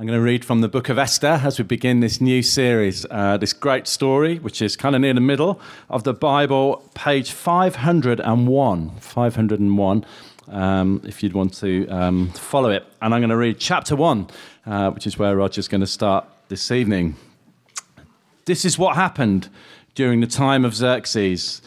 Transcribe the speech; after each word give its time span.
I'm 0.00 0.06
going 0.06 0.18
to 0.18 0.24
read 0.24 0.46
from 0.46 0.62
the 0.62 0.68
book 0.68 0.88
of 0.88 0.98
Esther 0.98 1.42
as 1.44 1.58
we 1.58 1.64
begin 1.64 2.00
this 2.00 2.22
new 2.22 2.40
series. 2.40 3.04
Uh, 3.10 3.36
this 3.36 3.52
great 3.52 3.86
story, 3.86 4.38
which 4.38 4.62
is 4.62 4.74
kind 4.74 4.94
of 4.94 5.02
near 5.02 5.12
the 5.12 5.20
middle 5.20 5.60
of 5.90 6.04
the 6.04 6.14
Bible, 6.14 6.82
page 6.94 7.32
501. 7.32 8.96
501, 8.98 10.06
um, 10.48 11.02
if 11.04 11.22
you'd 11.22 11.34
want 11.34 11.52
to 11.56 11.86
um, 11.88 12.30
follow 12.30 12.70
it. 12.70 12.86
And 13.02 13.12
I'm 13.12 13.20
going 13.20 13.28
to 13.28 13.36
read 13.36 13.58
chapter 13.58 13.94
1, 13.94 14.28
uh, 14.64 14.90
which 14.92 15.06
is 15.06 15.18
where 15.18 15.36
Roger's 15.36 15.68
going 15.68 15.82
to 15.82 15.86
start 15.86 16.24
this 16.48 16.70
evening. 16.70 17.16
This 18.46 18.64
is 18.64 18.78
what 18.78 18.96
happened 18.96 19.50
during 19.94 20.20
the 20.20 20.26
time 20.26 20.64
of 20.64 20.74
Xerxes 20.74 21.60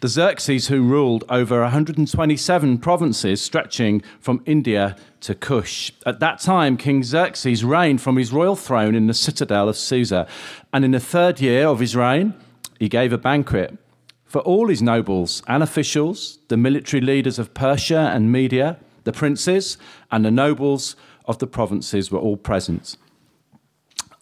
the 0.00 0.08
Xerxes 0.08 0.68
who 0.68 0.82
ruled 0.82 1.24
over 1.28 1.60
127 1.60 2.78
provinces 2.78 3.40
stretching 3.42 4.02
from 4.18 4.42
India 4.46 4.96
to 5.20 5.34
Kush. 5.34 5.92
At 6.06 6.20
that 6.20 6.40
time, 6.40 6.76
King 6.76 7.02
Xerxes 7.02 7.64
reigned 7.64 8.00
from 8.00 8.16
his 8.16 8.32
royal 8.32 8.56
throne 8.56 8.94
in 8.94 9.06
the 9.06 9.14
citadel 9.14 9.68
of 9.68 9.76
Susa. 9.76 10.26
And 10.72 10.84
in 10.84 10.92
the 10.92 11.00
third 11.00 11.40
year 11.40 11.66
of 11.66 11.80
his 11.80 11.94
reign, 11.94 12.34
he 12.78 12.88
gave 12.88 13.12
a 13.12 13.18
banquet 13.18 13.76
for 14.24 14.40
all 14.42 14.68
his 14.68 14.80
nobles 14.80 15.42
and 15.48 15.62
officials, 15.62 16.38
the 16.48 16.56
military 16.56 17.00
leaders 17.00 17.38
of 17.38 17.52
Persia 17.52 18.10
and 18.14 18.30
Media, 18.30 18.78
the 19.04 19.12
princes, 19.12 19.76
and 20.10 20.24
the 20.24 20.30
nobles 20.30 20.96
of 21.26 21.38
the 21.38 21.46
provinces 21.46 22.10
were 22.10 22.18
all 22.18 22.36
present. 22.36 22.96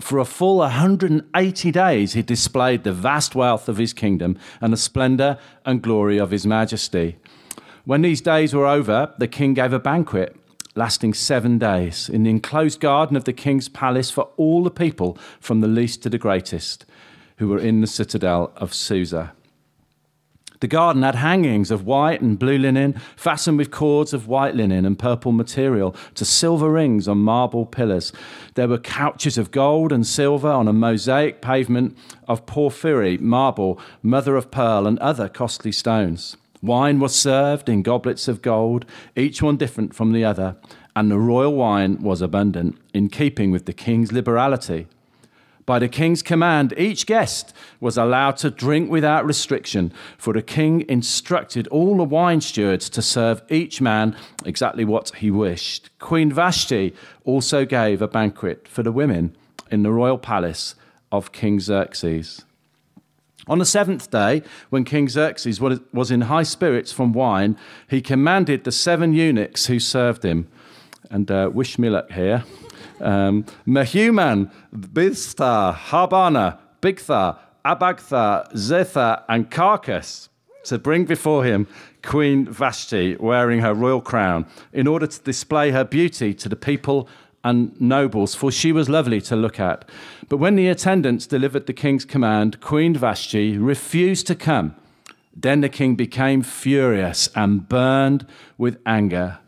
For 0.01 0.19
a 0.19 0.25
full 0.25 0.59
180 0.59 1.71
days, 1.73 2.13
he 2.13 2.23
displayed 2.23 2.85
the 2.85 2.93
vast 2.93 3.35
wealth 3.35 3.69
of 3.69 3.79
his 3.79 3.93
kingdom 3.93 4.39
and 4.61 4.73
the 4.73 4.77
splendor 4.77 5.39
and 5.65 5.83
glory 5.83 6.19
of 6.19 6.31
his 6.31 6.47
majesty. 6.47 7.17
When 7.85 8.03
these 8.03 8.21
days 8.21 8.55
were 8.55 8.67
over, 8.67 9.13
the 9.19 9.29
king 9.29 9.55
gave 9.55 9.73
a 9.73 9.79
banquet 9.79 10.37
lasting 10.79 11.13
seven 11.13 11.59
days 11.59 12.09
in 12.09 12.23
the 12.23 12.31
enclosed 12.31 12.79
garden 12.79 13.17
of 13.17 13.25
the 13.25 13.33
king's 13.33 13.69
palace 13.69 14.11
for 14.11 14.29
all 14.37 14.63
the 14.63 14.71
people, 14.71 15.19
from 15.41 15.61
the 15.61 15.67
least 15.67 16.03
to 16.05 16.09
the 16.09 16.19
greatest, 16.19 16.87
who 17.39 17.49
were 17.49 17.59
in 17.59 17.81
the 17.81 17.87
citadel 17.87 18.53
of 18.57 18.73
Susa. 18.73 19.33
The 20.61 20.67
garden 20.67 21.03
had 21.03 21.15
hangings 21.15 21.71
of 21.71 21.87
white 21.87 22.21
and 22.21 22.39
blue 22.39 22.59
linen, 22.59 23.01
fastened 23.17 23.59
with 23.59 23.71
cords 23.71 24.13
of 24.13 24.27
white 24.27 24.57
linen 24.57 24.85
and 24.85 24.99
purple 24.99 25.31
material 25.31 25.95
to 26.15 26.25
silver 26.25 26.71
rings 26.71 27.07
on 27.07 27.19
marble 27.19 27.65
pillars. 27.65 28.13
There 28.55 28.67
were 28.67 28.79
couches 28.79 29.39
of 29.39 29.53
gold 29.53 29.93
and 29.93 30.05
silver 30.07 30.51
on 30.51 30.67
a 30.67 30.73
mosaic 30.73 31.41
pavement 31.41 31.97
of 32.27 32.45
porphyry, 32.47 33.19
marble, 33.19 33.79
mother 34.03 34.35
of 34.35 34.51
pearl, 34.51 34.87
and 34.87 34.99
other 34.99 35.29
costly 35.29 35.71
stones. 35.71 36.37
Wine 36.61 36.99
was 36.99 37.15
served 37.15 37.69
in 37.69 37.83
goblets 37.83 38.27
of 38.27 38.43
gold, 38.43 38.85
each 39.15 39.41
one 39.41 39.57
different 39.57 39.95
from 39.95 40.13
the 40.13 40.25
other, 40.25 40.57
and 40.97 41.09
the 41.09 41.19
royal 41.19 41.55
wine 41.55 42.03
was 42.03 42.21
abundant, 42.21 42.77
in 42.93 43.09
keeping 43.09 43.53
with 43.53 43.67
the 43.67 43.73
king's 43.73 44.11
liberality. 44.11 44.89
By 45.69 45.79
the 45.79 45.87
king's 45.87 46.23
command, 46.23 46.73
each 46.79 47.05
guest 47.05 47.53
was 47.79 47.99
allowed 47.99 48.39
to 48.39 48.49
drink 48.49 48.91
without 48.91 49.27
restriction, 49.27 49.93
for 50.17 50.33
the 50.33 50.41
king 50.41 50.83
instructed 50.89 51.69
all 51.69 51.99
the 51.99 52.05
wine 52.05 52.41
stewards 52.41 52.89
to 52.89 53.03
serve 53.03 53.43
each 53.51 53.79
man 53.79 54.17
exactly 54.47 54.87
what 54.87 55.17
he 55.17 55.31
wished. 55.31 55.91
Queen 55.99 56.33
Vashti 56.33 56.95
also 57.27 57.67
gave 57.67 58.01
a 58.01 58.09
banquet 58.09 58.67
for 58.67 58.83
the 58.83 58.91
women 58.91 59.37
in 59.71 59.83
the 59.83 59.93
royal 59.93 60.17
palace 60.17 60.75
of 61.13 61.33
King 61.33 61.61
Xerxes. 61.61 62.47
On 63.47 63.59
the 63.59 63.67
seventh 63.67 64.11
day, 64.11 64.43
when 64.71 64.85
King 64.85 65.07
Xerxes 65.07 65.61
was 65.61 66.11
in 66.11 66.23
high 66.23 66.45
spirits 66.45 66.93
from 66.93 67.13
wine, 67.13 67.59
he 67.91 68.01
commanded 68.01 68.65
the 68.65 68.73
seven 68.73 69.13
eunuchs 69.13 69.67
who 69.67 69.79
served 69.79 70.23
him. 70.23 70.49
And 71.11 71.31
uh, 71.31 71.51
wish 71.53 71.79
me 71.79 71.91
luck 71.91 72.11
here 72.13 72.45
um, 73.01 73.45
Mehuman, 73.67 74.51
Biztha, 74.75 75.75
Harbana, 75.75 76.59
Bigtha, 76.81 77.39
Abagtha, 77.65 78.53
Zethar, 78.55 79.23
and 79.29 79.51
Carkas 79.51 80.29
to 80.65 80.79
bring 80.79 81.05
before 81.05 81.45
him 81.45 81.67
Queen 82.03 82.47
Vashti 82.47 83.17
wearing 83.17 83.61
her 83.61 83.75
royal 83.75 84.01
crown 84.01 84.47
in 84.73 84.87
order 84.87 85.07
to 85.07 85.23
display 85.23 85.71
her 85.71 85.85
beauty 85.85 86.33
to 86.35 86.49
the 86.49 86.57
people 86.57 87.09
and 87.45 87.79
nobles, 87.81 88.35
for 88.35 88.51
she 88.51 88.73
was 88.73 88.89
lovely 88.89 89.21
to 89.23 89.37
look 89.37 89.61
at. 89.61 89.89
But 90.29 90.39
when 90.39 90.57
the 90.57 90.69
attendants 90.69 91.27
delivered 91.27 91.67
the 91.67 91.73
king's 91.73 92.05
command, 92.05 92.61
Queen 92.61 92.95
Vashti 92.95 93.57
refused 93.57 94.27
to 94.27 94.35
come. 94.35 94.75
Then 95.35 95.61
the 95.61 95.69
king 95.69 95.95
became 95.95 96.43
furious 96.43 97.31
and 97.35 97.69
burned 97.69 98.27
with 98.57 98.79
anger. 98.85 99.39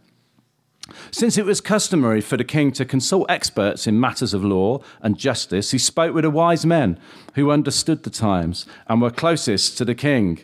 Since 1.10 1.38
it 1.38 1.44
was 1.44 1.60
customary 1.60 2.20
for 2.20 2.36
the 2.36 2.44
king 2.44 2.72
to 2.72 2.84
consult 2.84 3.30
experts 3.30 3.86
in 3.86 4.00
matters 4.00 4.34
of 4.34 4.44
law 4.44 4.80
and 5.00 5.16
justice, 5.18 5.70
he 5.70 5.78
spoke 5.78 6.14
with 6.14 6.24
the 6.24 6.30
wise 6.30 6.66
men 6.66 6.98
who 7.34 7.50
understood 7.50 8.02
the 8.02 8.10
times 8.10 8.66
and 8.88 9.00
were 9.00 9.10
closest 9.10 9.78
to 9.78 9.84
the 9.84 9.94
king. 9.94 10.40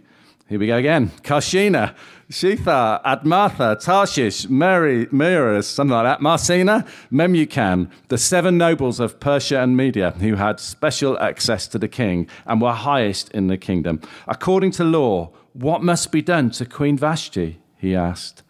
Here 0.48 0.60
we 0.60 0.68
go 0.68 0.76
again. 0.76 1.10
Karshena, 1.22 1.94
Shethar, 2.30 3.02
Admatha, 3.02 3.82
Tarshish, 3.82 4.48
Mary, 4.48 5.06
Miras, 5.06 5.64
something 5.64 5.92
like 5.92 6.04
that, 6.04 6.20
Marsena, 6.22 6.86
Memucan, 7.10 7.90
the 8.08 8.18
seven 8.18 8.56
nobles 8.56 9.00
of 9.00 9.18
Persia 9.18 9.60
and 9.60 9.76
Media 9.76 10.12
who 10.12 10.36
had 10.36 10.60
special 10.60 11.18
access 11.18 11.66
to 11.68 11.78
the 11.78 11.88
king 11.88 12.28
and 12.46 12.60
were 12.60 12.72
highest 12.72 13.30
in 13.32 13.48
the 13.48 13.56
kingdom. 13.56 14.00
According 14.28 14.70
to 14.72 14.84
law, 14.84 15.32
what 15.52 15.82
must 15.82 16.12
be 16.12 16.22
done 16.22 16.50
to 16.50 16.64
Queen 16.64 16.96
Vashti? 16.96 17.58
He 17.76 17.96
asked. 17.96 18.42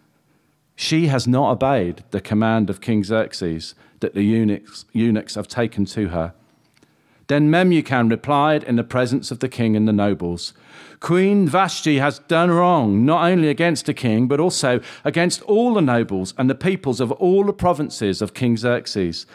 She 0.77 1.07
has 1.07 1.27
not 1.27 1.51
obeyed 1.51 2.05
the 2.11 2.21
command 2.21 2.69
of 2.69 2.83
King 2.83 3.03
Xerxes 3.03 3.75
that 4.01 4.15
the 4.15 4.23
eunuchs, 4.23 4.85
eunuchs 4.93 5.35
have 5.35 5.49
taken 5.49 5.87
to 5.87 6.09
her. 6.09 6.35
Then 7.29 7.51
Memucan 7.51 8.09
replied 8.11 8.63
in 8.63 8.77
the 8.77 8.85
presence 8.85 9.31
of 9.31 9.41
the 9.41 9.49
king 9.49 9.75
and 9.75 9.89
the 9.89 9.93
nobles 9.93 10.53
Queen 11.01 11.49
Vashti 11.49 11.99
has 11.99 12.21
done 12.21 12.51
wrong, 12.51 13.05
not 13.05 13.25
only 13.25 13.49
against 13.49 13.87
the 13.87 13.95
king, 13.95 14.29
but 14.29 14.39
also 14.39 14.81
against 15.05 15.43
all 15.43 15.75
the 15.75 15.81
nobles 15.81 16.35
and 16.39 16.49
the 16.49 16.55
peoples 16.55 17.01
of 17.01 17.11
all 17.13 17.45
the 17.45 17.53
provinces 17.53 18.23
of 18.23 18.35
King 18.35 18.57
Xerxes. 18.57 19.27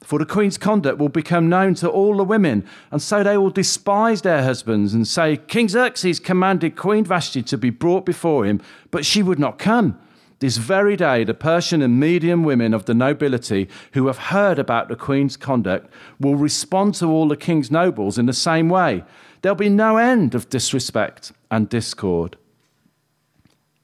For 0.00 0.18
the 0.18 0.26
queen's 0.26 0.58
conduct 0.58 0.98
will 0.98 1.08
become 1.08 1.48
known 1.48 1.74
to 1.76 1.88
all 1.88 2.16
the 2.16 2.24
women, 2.24 2.64
and 2.90 3.00
so 3.00 3.22
they 3.22 3.36
will 3.36 3.50
despise 3.50 4.22
their 4.22 4.42
husbands 4.42 4.94
and 4.94 5.06
say, 5.06 5.36
King 5.36 5.68
Xerxes 5.68 6.18
commanded 6.18 6.76
Queen 6.76 7.04
Vashti 7.04 7.42
to 7.44 7.58
be 7.58 7.70
brought 7.70 8.04
before 8.04 8.44
him, 8.44 8.60
but 8.90 9.04
she 9.04 9.22
would 9.22 9.38
not 9.38 9.58
come. 9.58 9.98
This 10.42 10.56
very 10.56 10.96
day, 10.96 11.22
the 11.22 11.34
Persian 11.34 11.82
and 11.82 12.00
Median 12.00 12.42
women 12.42 12.74
of 12.74 12.86
the 12.86 12.94
nobility 12.94 13.68
who 13.92 14.08
have 14.08 14.18
heard 14.18 14.58
about 14.58 14.88
the 14.88 14.96
queen's 14.96 15.36
conduct 15.36 15.88
will 16.18 16.34
respond 16.34 16.96
to 16.96 17.06
all 17.06 17.28
the 17.28 17.36
king's 17.36 17.70
nobles 17.70 18.18
in 18.18 18.26
the 18.26 18.32
same 18.32 18.68
way. 18.68 19.04
There'll 19.40 19.54
be 19.54 19.68
no 19.68 19.98
end 19.98 20.34
of 20.34 20.50
disrespect 20.50 21.30
and 21.48 21.68
discord. 21.68 22.36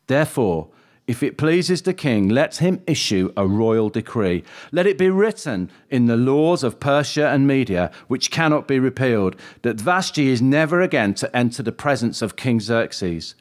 Therefore, 0.09 0.67
if 1.07 1.23
it 1.23 1.39
pleases 1.39 1.83
the 1.83 1.95
king, 1.95 2.29
let 2.29 2.57
him 2.57 2.83
issue 2.89 3.33
a 3.37 3.47
royal 3.47 3.89
decree. 3.89 4.43
Let 4.73 4.89
it 4.89 4.99
be 4.99 5.11
written 5.11 5.71
in 5.91 6.07
the 6.07 6.17
laws 6.17 6.65
of 6.65 6.81
Persia 6.81 7.29
and 7.29 7.47
Media, 7.47 7.93
which 8.09 8.33
cannot 8.33 8.67
be 8.67 8.81
repealed, 8.81 9.37
that 9.63 9.81
Vashti 9.81 10.27
is 10.27 10.43
never 10.43 10.81
again 10.81 11.15
to 11.15 11.37
enter 11.37 11.63
the 11.63 11.71
presence 11.71 12.21
of 12.21 12.35
King 12.35 12.59
Xerxes. 12.59 13.37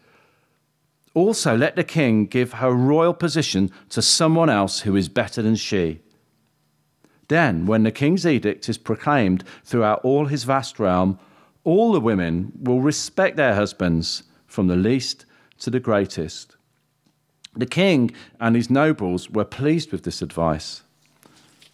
Also, 1.18 1.58
let 1.58 1.76
the 1.76 1.84
king 1.84 2.28
give 2.28 2.54
her 2.54 2.72
royal 2.72 3.12
position 3.12 3.72
to 3.90 4.04
someone 4.04 4.52
else 4.52 4.82
who 4.82 4.96
is 4.96 5.10
better 5.10 5.42
than 5.42 5.56
she. 5.56 6.00
Then, 7.28 7.66
when 7.66 7.82
the 7.82 7.92
king's 7.92 8.24
edict 8.24 8.70
is 8.70 8.78
proclaimed 8.78 9.44
throughout 9.64 10.00
all 10.04 10.28
his 10.28 10.44
vast 10.44 10.78
realm, 10.78 11.18
all 11.64 11.92
the 11.92 12.00
women 12.00 12.52
will 12.62 12.82
respect 12.82 13.36
their 13.36 13.56
husbands, 13.56 14.26
from 14.46 14.68
the 14.68 14.76
least 14.76 15.26
to 15.58 15.72
the 15.72 15.80
greatest. 15.80 16.56
The 17.56 17.66
king 17.66 18.12
and 18.40 18.56
his 18.56 18.70
nobles 18.70 19.28
were 19.28 19.44
pleased 19.44 19.92
with 19.92 20.04
this 20.04 20.22
advice. 20.22 20.84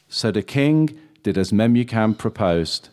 So 0.07 0.31
the 0.31 0.41
king 0.41 0.97
did 1.21 1.37
as 1.37 1.51
Memucan 1.51 2.17
proposed. 2.17 2.87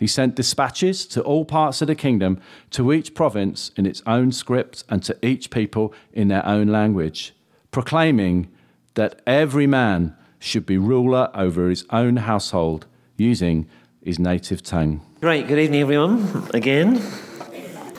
He 0.00 0.06
sent 0.06 0.34
dispatches 0.34 1.06
to 1.08 1.20
all 1.20 1.44
parts 1.44 1.82
of 1.82 1.86
the 1.86 1.94
kingdom, 1.94 2.40
to 2.70 2.90
each 2.90 3.14
province 3.14 3.70
in 3.76 3.84
its 3.84 4.02
own 4.06 4.32
script, 4.32 4.82
and 4.88 5.02
to 5.02 5.14
each 5.24 5.50
people 5.50 5.92
in 6.14 6.28
their 6.28 6.44
own 6.46 6.68
language, 6.68 7.34
proclaiming 7.70 8.48
that 8.94 9.20
every 9.26 9.66
man 9.66 10.16
should 10.38 10.64
be 10.64 10.78
ruler 10.78 11.30
over 11.34 11.68
his 11.68 11.84
own 11.90 12.16
household 12.16 12.86
using 13.18 13.68
his 14.02 14.18
native 14.18 14.62
tongue. 14.62 15.02
Great. 15.20 15.46
Good 15.46 15.58
evening, 15.58 15.82
everyone. 15.82 16.48
Again, 16.54 17.02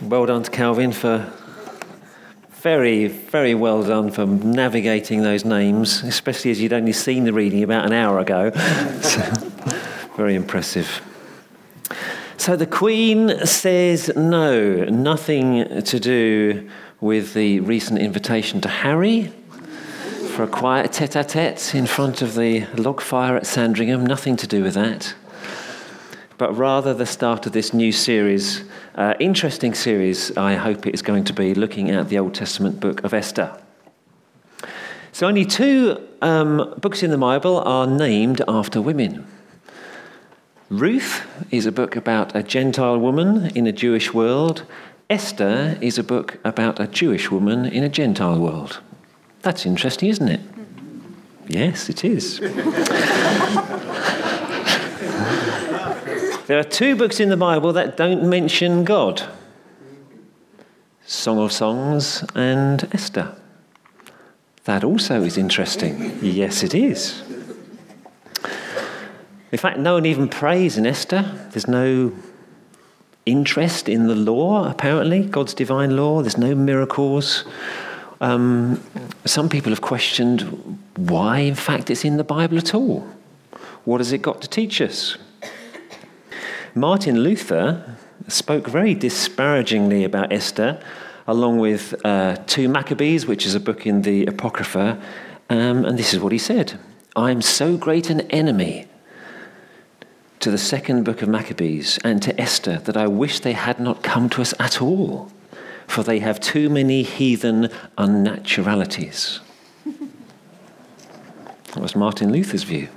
well 0.01 0.25
done 0.25 0.41
to 0.41 0.49
Calvin 0.49 0.91
for 0.93 1.31
very, 2.49 3.05
very 3.05 3.53
well 3.53 3.83
done 3.83 4.09
for 4.09 4.25
navigating 4.25 5.21
those 5.21 5.45
names, 5.45 6.01
especially 6.01 6.49
as 6.49 6.59
you'd 6.59 6.73
only 6.73 6.93
seen 6.93 7.25
the 7.25 7.33
reading 7.33 7.61
about 7.61 7.85
an 7.85 7.93
hour 7.93 8.17
ago. 8.17 8.49
so, 9.01 9.21
very 10.15 10.33
impressive. 10.33 11.01
So 12.41 12.55
the 12.55 12.65
Queen 12.65 13.45
says 13.45 14.09
no, 14.15 14.85
nothing 14.85 15.83
to 15.83 15.99
do 15.99 16.67
with 16.99 17.35
the 17.35 17.59
recent 17.59 17.99
invitation 17.99 18.61
to 18.61 18.67
Harry 18.67 19.31
for 20.31 20.41
a 20.41 20.47
quiet 20.47 20.91
tete 20.91 21.15
a 21.17 21.23
tete 21.23 21.75
in 21.75 21.85
front 21.85 22.23
of 22.23 22.33
the 22.33 22.65
log 22.77 22.99
fire 22.99 23.37
at 23.37 23.45
Sandringham, 23.45 24.07
nothing 24.07 24.37
to 24.37 24.47
do 24.47 24.63
with 24.63 24.73
that. 24.73 25.13
But 26.39 26.57
rather 26.57 26.95
the 26.95 27.05
start 27.05 27.45
of 27.45 27.51
this 27.51 27.75
new 27.75 27.91
series, 27.91 28.63
uh, 28.95 29.13
interesting 29.19 29.75
series, 29.75 30.35
I 30.35 30.55
hope 30.55 30.87
it 30.87 30.95
is 30.95 31.03
going 31.03 31.25
to 31.25 31.33
be 31.33 31.53
looking 31.53 31.91
at 31.91 32.09
the 32.09 32.17
Old 32.17 32.33
Testament 32.33 32.79
book 32.79 33.03
of 33.03 33.13
Esther. 33.13 33.55
So, 35.11 35.27
only 35.27 35.45
two 35.45 36.07
um, 36.23 36.73
books 36.81 37.03
in 37.03 37.11
the 37.11 37.19
Bible 37.19 37.59
are 37.59 37.85
named 37.85 38.41
after 38.47 38.81
women. 38.81 39.27
Ruth 40.71 41.27
is 41.51 41.65
a 41.65 41.71
book 41.71 41.97
about 41.97 42.33
a 42.33 42.41
Gentile 42.41 42.97
woman 42.97 43.47
in 43.57 43.67
a 43.67 43.73
Jewish 43.73 44.13
world. 44.13 44.63
Esther 45.09 45.77
is 45.81 45.97
a 45.97 46.03
book 46.03 46.39
about 46.45 46.79
a 46.79 46.87
Jewish 46.87 47.29
woman 47.29 47.65
in 47.65 47.83
a 47.83 47.89
Gentile 47.89 48.39
world. 48.39 48.79
That's 49.41 49.65
interesting, 49.65 50.07
isn't 50.07 50.29
it? 50.29 50.39
Yes, 51.49 51.89
it 51.89 52.05
is. 52.05 52.39
there 56.47 56.57
are 56.57 56.63
two 56.63 56.95
books 56.95 57.19
in 57.19 57.27
the 57.27 57.35
Bible 57.35 57.73
that 57.73 57.97
don't 57.97 58.29
mention 58.29 58.85
God 58.85 59.23
Song 61.05 61.39
of 61.39 61.51
Songs 61.51 62.23
and 62.33 62.87
Esther. 62.93 63.35
That 64.63 64.85
also 64.85 65.21
is 65.23 65.37
interesting. 65.37 66.17
Yes, 66.21 66.63
it 66.63 66.73
is. 66.73 67.23
In 69.51 69.57
fact, 69.57 69.77
no 69.77 69.95
one 69.95 70.05
even 70.05 70.29
prays 70.29 70.77
in 70.77 70.85
Esther. 70.85 71.23
There's 71.51 71.67
no 71.67 72.13
interest 73.25 73.89
in 73.89 74.07
the 74.07 74.15
law, 74.15 74.69
apparently, 74.69 75.23
God's 75.25 75.53
divine 75.53 75.95
law. 75.95 76.21
There's 76.21 76.37
no 76.37 76.55
miracles. 76.55 77.43
Um, 78.21 78.81
some 79.25 79.49
people 79.49 79.71
have 79.71 79.81
questioned 79.81 80.41
why, 80.95 81.39
in 81.39 81.55
fact, 81.55 81.89
it's 81.89 82.05
in 82.05 82.17
the 82.17 82.23
Bible 82.23 82.57
at 82.57 82.73
all. 82.73 83.07
What 83.83 83.99
has 83.99 84.11
it 84.11 84.21
got 84.21 84.41
to 84.41 84.47
teach 84.47 84.79
us? 84.79 85.17
Martin 86.73 87.19
Luther 87.19 87.97
spoke 88.27 88.67
very 88.67 88.95
disparagingly 88.95 90.03
about 90.05 90.31
Esther, 90.31 90.81
along 91.27 91.59
with 91.59 91.93
uh, 92.05 92.37
2 92.47 92.69
Maccabees, 92.69 93.25
which 93.25 93.45
is 93.45 93.55
a 93.55 93.59
book 93.59 93.85
in 93.85 94.03
the 94.03 94.25
Apocrypha, 94.25 95.01
um, 95.49 95.83
and 95.83 95.99
this 95.99 96.13
is 96.13 96.19
what 96.19 96.31
he 96.31 96.37
said 96.37 96.79
I 97.15 97.31
am 97.31 97.41
so 97.41 97.75
great 97.75 98.09
an 98.09 98.21
enemy 98.31 98.87
to 100.41 100.49
the 100.49 100.57
second 100.57 101.03
book 101.03 101.21
of 101.21 101.29
Maccabees 101.29 101.99
and 102.03 102.21
to 102.23 102.39
Esther 102.41 102.77
that 102.79 102.97
I 102.97 103.05
wish 103.05 103.39
they 103.39 103.53
had 103.53 103.79
not 103.79 104.01
come 104.01 104.27
to 104.31 104.41
us 104.41 104.55
at 104.59 104.81
all, 104.81 105.31
for 105.85 106.01
they 106.01 106.19
have 106.19 106.39
too 106.39 106.67
many 106.69 107.03
heathen 107.03 107.69
unnaturalities. 107.97 109.39
That 111.73 111.81
was 111.81 111.95
Martin 111.95 112.33
Luther's 112.33 112.63
view. 112.63 112.89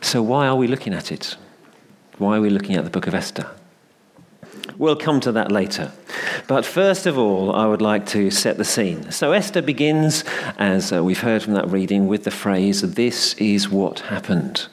So, 0.00 0.22
why 0.22 0.48
are 0.48 0.56
we 0.56 0.66
looking 0.66 0.92
at 0.92 1.12
it? 1.12 1.36
Why 2.18 2.38
are 2.38 2.40
we 2.40 2.50
looking 2.50 2.74
at 2.74 2.82
the 2.82 2.90
book 2.90 3.06
of 3.06 3.14
Esther? 3.14 3.48
We'll 4.76 4.96
come 4.96 5.20
to 5.20 5.30
that 5.30 5.52
later. 5.52 5.92
But 6.48 6.66
first 6.66 7.06
of 7.06 7.16
all, 7.16 7.54
I 7.54 7.66
would 7.66 7.80
like 7.80 8.06
to 8.06 8.32
set 8.32 8.56
the 8.56 8.64
scene. 8.64 9.12
So 9.12 9.30
Esther 9.30 9.62
begins, 9.62 10.24
as 10.58 10.92
uh, 10.92 11.04
we've 11.04 11.20
heard 11.20 11.44
from 11.44 11.54
that 11.54 11.70
reading, 11.70 12.08
with 12.08 12.24
the 12.24 12.32
phrase, 12.32 12.80
This 12.80 13.34
is 13.34 13.68
what 13.68 14.00
happened. 14.00 14.66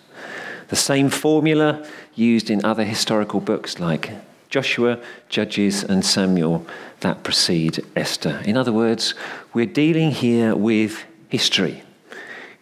The 0.70 0.76
same 0.76 1.10
formula 1.10 1.86
used 2.16 2.50
in 2.50 2.64
other 2.64 2.84
historical 2.84 3.40
books 3.40 3.80
like 3.80 4.12
Joshua, 4.50 5.00
Judges, 5.28 5.84
and 5.84 6.06
Samuel 6.06 6.66
that 7.02 7.24
precede 7.24 7.86
Esther. 7.96 8.42
In 8.46 8.58
other 8.58 8.72
words, 8.72 9.14
we're 9.54 9.66
dealing 9.66 10.12
here 10.12 10.56
with 10.56 11.04
history. 11.30 11.84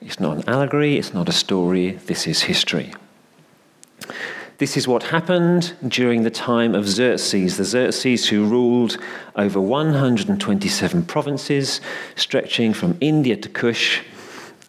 It's 0.01 0.19
not 0.19 0.37
an 0.37 0.49
allegory, 0.49 0.97
it's 0.97 1.13
not 1.13 1.29
a 1.29 1.33
story, 1.33 1.91
this 2.05 2.27
is 2.27 2.43
history. 2.43 2.93
This 4.57 4.75
is 4.75 4.87
what 4.87 5.03
happened 5.03 5.75
during 5.87 6.23
the 6.23 6.31
time 6.31 6.75
of 6.75 6.87
Xerxes, 6.87 7.57
the 7.57 7.65
Xerxes 7.65 8.29
who 8.29 8.45
ruled 8.45 8.97
over 9.35 9.61
127 9.61 11.03
provinces, 11.03 11.79
stretching 12.15 12.73
from 12.73 12.97
India 12.99 13.37
to 13.37 13.49
Kush 13.49 14.01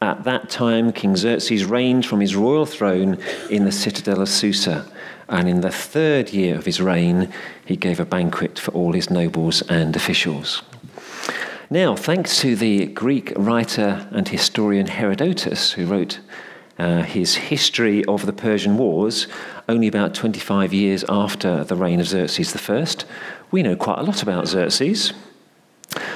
at 0.01 0.25
that 0.25 0.49
time, 0.49 0.93
King 0.93 1.17
Xerxes 1.17 1.65
reigned 1.65 2.07
from 2.07 2.21
his 2.21 2.37
royal 2.37 2.67
throne 2.67 3.19
in 3.51 3.65
the 3.65 3.73
citadel 3.73 4.21
of 4.21 4.29
Susa. 4.29 4.87
And 5.29 5.49
in 5.49 5.61
the 5.61 5.71
third 5.71 6.31
year 6.33 6.57
of 6.57 6.65
his 6.65 6.81
reign, 6.81 7.33
he 7.65 7.77
gave 7.77 8.01
a 8.01 8.05
banquet 8.05 8.59
for 8.59 8.71
all 8.73 8.93
his 8.93 9.11
nobles 9.11 9.63
and 9.63 9.95
officials. 9.97 10.63
Now, 11.69 11.97
thanks 11.97 12.41
to 12.41 12.57
the 12.57 12.87
Greek 12.87 13.33
writer 13.37 14.09
and 14.13 14.27
historian 14.27 14.87
Herodotus, 14.87 15.73
who 15.73 15.87
wrote 15.87 16.21
uh, 16.79 17.03
his 17.03 17.35
history 17.35 18.05
of 18.05 18.25
the 18.25 18.33
Persian 18.33 18.79
Wars 18.79 19.27
only 19.69 19.89
about 19.89 20.15
25 20.15 20.73
years 20.73 21.05
after 21.09 21.65
the 21.65 21.77
reign 21.77 22.01
of 22.01 22.07
Xerxes 22.07 22.55
I, 22.57 22.87
we 23.51 23.63
know 23.63 23.77
quite 23.77 23.99
a 23.99 24.03
lot 24.03 24.23
about 24.23 24.47
Xerxes. 24.47 25.13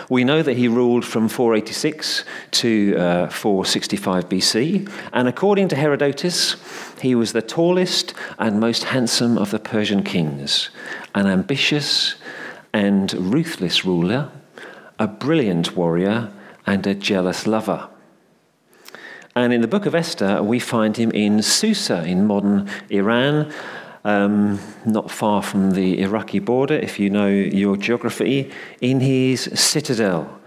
We 0.08 0.24
know 0.24 0.42
that 0.42 0.56
he 0.56 0.68
ruled 0.68 1.04
from 1.04 1.28
486 1.28 2.24
to 2.52 2.96
uh, 2.96 3.28
465 3.28 4.28
BC, 4.28 4.90
and 5.12 5.28
according 5.28 5.68
to 5.68 5.76
Herodotus, 5.76 6.56
he 7.00 7.14
was 7.14 7.32
the 7.32 7.42
tallest 7.42 8.14
and 8.38 8.60
most 8.60 8.84
handsome 8.84 9.38
of 9.38 9.50
the 9.50 9.58
Persian 9.58 10.02
kings, 10.02 10.70
an 11.14 11.26
ambitious 11.26 12.16
and 12.72 13.12
ruthless 13.12 13.84
ruler, 13.84 14.30
a 14.98 15.06
brilliant 15.06 15.76
warrior, 15.76 16.32
and 16.66 16.86
a 16.86 16.94
jealous 16.94 17.46
lover. 17.46 17.88
And 19.34 19.52
in 19.52 19.62
the 19.62 19.68
book 19.68 19.86
of 19.86 19.94
Esther, 19.94 20.42
we 20.42 20.58
find 20.58 20.96
him 20.96 21.10
in 21.12 21.42
Susa, 21.42 22.04
in 22.04 22.26
modern 22.26 22.68
Iran, 22.90 23.52
um, 24.04 24.58
not 24.84 25.10
far 25.10 25.42
from 25.42 25.72
the 25.72 26.00
Iraqi 26.00 26.38
border, 26.38 26.74
if 26.74 26.98
you 26.98 27.08
know 27.10 27.28
your 27.28 27.76
geography, 27.76 28.50
in 28.80 29.00
his 29.00 29.48
citadel, 29.54 30.40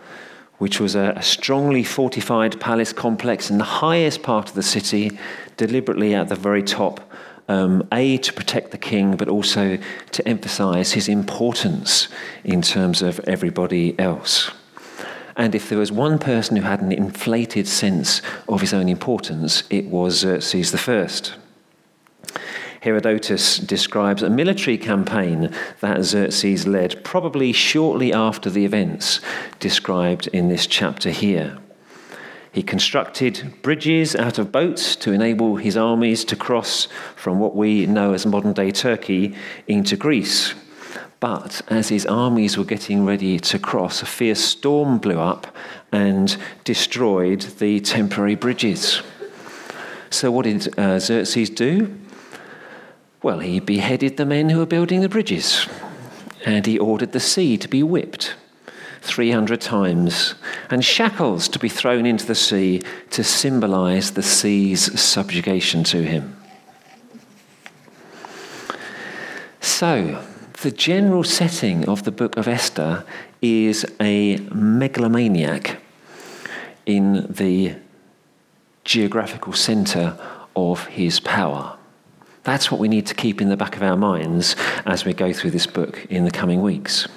which 0.57 0.79
was 0.79 0.95
a, 0.95 1.13
a 1.15 1.21
strongly 1.21 1.83
fortified 1.83 2.59
palace 2.59 2.93
complex 2.93 3.49
in 3.49 3.57
the 3.57 3.63
highest 3.63 4.23
part 4.23 4.49
of 4.49 4.55
the 4.55 4.63
city, 4.63 5.17
deliberately 5.57 6.13
at 6.13 6.29
the 6.29 6.35
very 6.35 6.63
top. 6.63 6.99
Um, 7.47 7.87
a, 7.91 8.17
to 8.17 8.33
protect 8.33 8.71
the 8.71 8.77
king, 8.79 9.17
but 9.17 9.27
also 9.27 9.77
to 10.13 10.27
emphasize 10.27 10.93
his 10.93 11.07
importance 11.07 12.07
in 12.43 12.63
terms 12.63 13.03
of 13.03 13.19
everybody 13.27 13.97
else. 13.99 14.49
And 15.35 15.53
if 15.53 15.69
there 15.69 15.77
was 15.77 15.91
one 15.91 16.17
person 16.17 16.57
who 16.57 16.63
had 16.63 16.81
an 16.81 16.91
inflated 16.91 17.67
sense 17.67 18.23
of 18.47 18.61
his 18.61 18.73
own 18.73 18.89
importance, 18.89 19.63
it 19.69 19.85
was 19.85 20.21
Xerxes 20.21 20.73
I. 20.73 21.07
Herodotus 22.85 23.57
describes 23.57 24.21
a 24.21 24.29
military 24.29 24.77
campaign 24.77 25.51
that 25.79 26.03
Xerxes 26.03 26.67
led 26.67 27.03
probably 27.03 27.51
shortly 27.51 28.13
after 28.13 28.47
the 28.47 28.63
events 28.63 29.21
described 29.59 30.27
in 30.27 30.49
this 30.49 30.67
chapter 30.67 31.09
here. 31.09 31.57
He 32.51 32.61
constructed 32.61 33.55
bridges 33.63 34.15
out 34.15 34.37
of 34.37 34.51
boats 34.51 34.95
to 34.97 35.13
enable 35.13 35.55
his 35.55 35.75
armies 35.75 36.23
to 36.25 36.35
cross 36.35 36.87
from 37.15 37.39
what 37.39 37.55
we 37.55 37.87
know 37.87 38.13
as 38.13 38.27
modern 38.27 38.53
day 38.53 38.69
Turkey 38.69 39.35
into 39.67 39.97
Greece. 39.97 40.53
But 41.19 41.63
as 41.67 41.89
his 41.89 42.05
armies 42.05 42.55
were 42.55 42.65
getting 42.65 43.03
ready 43.03 43.39
to 43.39 43.57
cross, 43.57 44.03
a 44.03 44.05
fierce 44.05 44.41
storm 44.41 44.99
blew 44.99 45.19
up 45.19 45.47
and 45.91 46.37
destroyed 46.63 47.41
the 47.57 47.79
temporary 47.79 48.35
bridges. 48.35 49.01
So, 50.11 50.29
what 50.29 50.43
did 50.43 50.77
uh, 50.77 50.99
Xerxes 50.99 51.49
do? 51.49 52.04
Well, 53.25 53.39
he 53.39 53.59
beheaded 53.59 54.17
the 54.17 54.25
men 54.27 54.49
who 54.49 54.59
were 54.59 54.67
building 54.67 55.01
the 55.01 55.09
bridges, 55.09 55.67
and 56.45 56.63
he 56.63 56.77
ordered 56.77 57.11
the 57.11 57.19
sea 57.19 57.57
to 57.57 57.67
be 57.67 57.81
whipped 57.81 58.35
300 59.01 59.59
times, 59.59 60.35
and 60.69 60.85
shackles 60.85 61.47
to 61.47 61.57
be 61.57 61.67
thrown 61.67 62.05
into 62.05 62.27
the 62.27 62.35
sea 62.35 62.83
to 63.09 63.23
symbolize 63.23 64.11
the 64.11 64.21
sea's 64.21 65.01
subjugation 65.01 65.83
to 65.85 66.03
him. 66.03 66.37
So, 69.59 70.23
the 70.61 70.69
general 70.69 71.23
setting 71.23 71.89
of 71.89 72.03
the 72.03 72.11
book 72.11 72.37
of 72.37 72.47
Esther 72.47 73.05
is 73.41 73.87
a 73.99 74.37
megalomaniac 74.53 75.81
in 76.85 77.25
the 77.27 77.77
geographical 78.83 79.53
center 79.53 80.15
of 80.55 80.85
his 80.85 81.19
power. 81.19 81.79
That's 82.45 82.71
what 82.71 82.79
we 82.79 82.87
need 82.87 83.07
to 83.07 83.15
keep 83.15 83.41
in 83.41 83.49
the 83.49 83.57
back 83.57 83.75
of 83.75 83.81
our 83.81 83.97
minds 83.97 84.55
as 84.85 85.03
we 85.03 85.13
go 85.13 85.33
through 85.33 85.51
this 85.51 85.65
book 85.67 86.05
in 86.09 86.25
the 86.25 86.31
coming 86.31 86.61
weeks. 86.61 87.07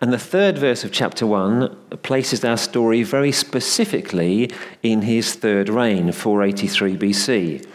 And 0.00 0.12
the 0.12 0.18
third 0.18 0.58
verse 0.58 0.82
of 0.82 0.90
chapter 0.90 1.26
1 1.26 1.76
places 2.02 2.44
our 2.44 2.56
story 2.56 3.04
very 3.04 3.30
specifically 3.30 4.50
in 4.82 5.02
his 5.02 5.34
third 5.34 5.68
reign, 5.68 6.10
483 6.10 6.96
BC. 6.96 7.68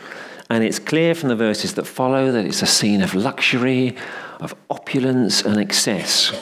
And 0.49 0.63
it's 0.63 0.77
clear 0.77 1.15
from 1.15 1.29
the 1.29 1.35
verses 1.37 1.75
that 1.75 1.85
follow 1.85 2.31
that 2.31 2.45
it's 2.45 2.61
a 2.61 2.67
scene 2.67 3.01
of 3.01 3.15
luxury, 3.15 3.95
of 4.41 4.53
opulence 4.69 5.41
and 5.41 5.57
excess. 5.57 6.33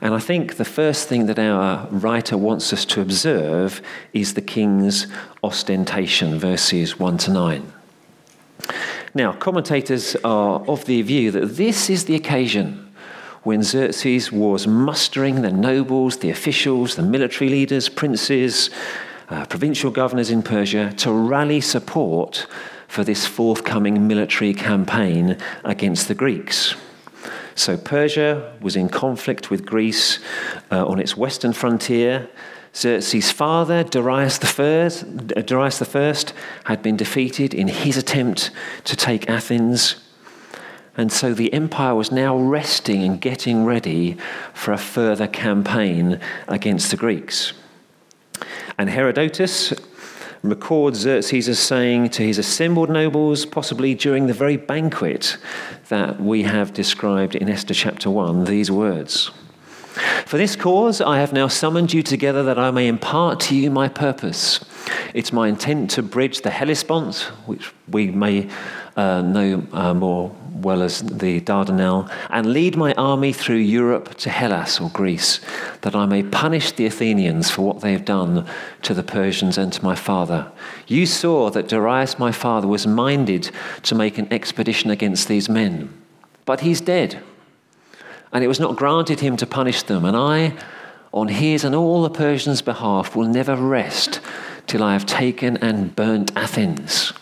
And 0.00 0.14
I 0.14 0.18
think 0.18 0.56
the 0.56 0.64
first 0.64 1.08
thing 1.08 1.26
that 1.26 1.38
our 1.40 1.88
writer 1.88 2.38
wants 2.38 2.72
us 2.72 2.84
to 2.86 3.00
observe 3.00 3.82
is 4.12 4.34
the 4.34 4.42
king's 4.42 5.08
ostentation, 5.42 6.38
verses 6.38 7.00
1 7.00 7.18
to 7.18 7.30
9. 7.32 7.72
Now, 9.16 9.32
commentators 9.32 10.16
are 10.24 10.60
of 10.66 10.86
the 10.86 11.00
view 11.02 11.30
that 11.30 11.56
this 11.56 11.88
is 11.88 12.06
the 12.06 12.16
occasion 12.16 12.92
when 13.44 13.62
Xerxes 13.62 14.32
was 14.32 14.66
mustering 14.66 15.42
the 15.42 15.52
nobles, 15.52 16.18
the 16.18 16.30
officials, 16.30 16.96
the 16.96 17.02
military 17.02 17.48
leaders, 17.48 17.88
princes, 17.88 18.70
uh, 19.28 19.44
provincial 19.46 19.92
governors 19.92 20.30
in 20.30 20.42
Persia 20.42 20.92
to 20.96 21.12
rally 21.12 21.60
support 21.60 22.48
for 22.88 23.04
this 23.04 23.24
forthcoming 23.24 24.08
military 24.08 24.52
campaign 24.52 25.36
against 25.62 26.08
the 26.08 26.14
Greeks. 26.14 26.74
So 27.54 27.76
Persia 27.76 28.56
was 28.60 28.76
in 28.76 28.88
conflict 28.88 29.50
with 29.50 29.64
Greece 29.64 30.18
uh, 30.70 30.86
on 30.86 30.98
its 30.98 31.16
western 31.16 31.52
frontier. 31.52 32.28
Xerxes' 32.74 33.30
father, 33.30 33.84
Darius 33.84 34.38
I, 34.42 34.88
Darius 35.42 35.94
I, 35.94 36.14
had 36.64 36.82
been 36.82 36.96
defeated 36.96 37.54
in 37.54 37.68
his 37.68 37.96
attempt 37.96 38.50
to 38.84 38.96
take 38.96 39.28
Athens. 39.28 39.96
And 40.96 41.12
so 41.12 41.34
the 41.34 41.52
empire 41.52 41.94
was 41.94 42.10
now 42.10 42.36
resting 42.36 43.02
and 43.02 43.20
getting 43.20 43.64
ready 43.64 44.16
for 44.52 44.72
a 44.72 44.78
further 44.78 45.26
campaign 45.26 46.20
against 46.48 46.90
the 46.90 46.96
Greeks. 46.96 47.52
And 48.76 48.90
Herodotus 48.90 49.72
records 50.44 50.98
Xerxes 50.98 51.48
as 51.48 51.58
saying 51.58 52.10
to 52.10 52.22
his 52.22 52.36
assembled 52.36 52.90
nobles, 52.90 53.46
possibly 53.46 53.94
during 53.94 54.26
the 54.26 54.34
very 54.34 54.58
banquet 54.58 55.38
that 55.88 56.20
we 56.20 56.42
have 56.42 56.74
described 56.74 57.34
in 57.34 57.48
Esther 57.48 57.72
chapter 57.72 58.10
1, 58.10 58.44
these 58.44 58.70
words 58.70 59.30
For 60.26 60.36
this 60.36 60.54
cause 60.54 61.00
I 61.00 61.18
have 61.18 61.32
now 61.32 61.48
summoned 61.48 61.94
you 61.94 62.02
together 62.02 62.42
that 62.42 62.58
I 62.58 62.70
may 62.70 62.88
impart 62.88 63.40
to 63.40 63.56
you 63.56 63.70
my 63.70 63.88
purpose. 63.88 64.62
It's 65.14 65.32
my 65.32 65.48
intent 65.48 65.90
to 65.92 66.02
bridge 66.02 66.42
the 66.42 66.50
Hellespont, 66.50 67.20
which 67.46 67.72
we 67.88 68.10
may 68.10 68.50
uh, 68.96 69.22
know 69.22 69.66
uh, 69.72 69.94
more 69.94 70.34
well 70.64 70.82
as 70.82 71.02
the 71.02 71.40
Dardanelles, 71.40 72.10
and 72.30 72.46
lead 72.46 72.76
my 72.76 72.94
army 72.94 73.32
through 73.32 73.56
Europe 73.56 74.14
to 74.16 74.30
Hellas 74.30 74.80
or 74.80 74.88
Greece, 74.90 75.40
that 75.82 75.94
I 75.94 76.06
may 76.06 76.22
punish 76.22 76.72
the 76.72 76.86
Athenians 76.86 77.50
for 77.50 77.62
what 77.62 77.80
they 77.80 77.92
have 77.92 78.04
done 78.04 78.46
to 78.82 78.94
the 78.94 79.02
Persians 79.02 79.58
and 79.58 79.72
to 79.72 79.84
my 79.84 79.94
father. 79.94 80.50
You 80.86 81.06
saw 81.06 81.50
that 81.50 81.68
Darius 81.68 82.18
my 82.18 82.32
father 82.32 82.66
was 82.66 82.86
minded 82.86 83.50
to 83.82 83.94
make 83.94 84.16
an 84.16 84.32
expedition 84.32 84.90
against 84.90 85.28
these 85.28 85.48
men, 85.48 85.92
but 86.46 86.60
he's 86.60 86.80
dead, 86.80 87.22
and 88.32 88.42
it 88.42 88.48
was 88.48 88.60
not 88.60 88.76
granted 88.76 89.20
him 89.20 89.36
to 89.36 89.46
punish 89.46 89.82
them, 89.82 90.04
and 90.04 90.16
I, 90.16 90.56
on 91.12 91.28
his 91.28 91.62
and 91.64 91.74
all 91.74 92.02
the 92.02 92.10
Persians' 92.10 92.62
behalf, 92.62 93.14
will 93.14 93.28
never 93.28 93.54
rest 93.54 94.20
till 94.66 94.82
I 94.82 94.94
have 94.94 95.06
taken 95.06 95.56
and 95.58 95.94
burnt 95.94 96.32
Athens. 96.36 97.12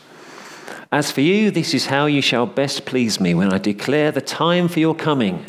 As 0.92 1.10
for 1.10 1.22
you, 1.22 1.50
this 1.50 1.72
is 1.72 1.86
how 1.86 2.04
you 2.04 2.20
shall 2.20 2.44
best 2.44 2.84
please 2.84 3.18
me 3.18 3.32
when 3.32 3.50
I 3.50 3.56
declare 3.56 4.12
the 4.12 4.20
time 4.20 4.68
for 4.68 4.78
your 4.78 4.94
coming. 4.94 5.46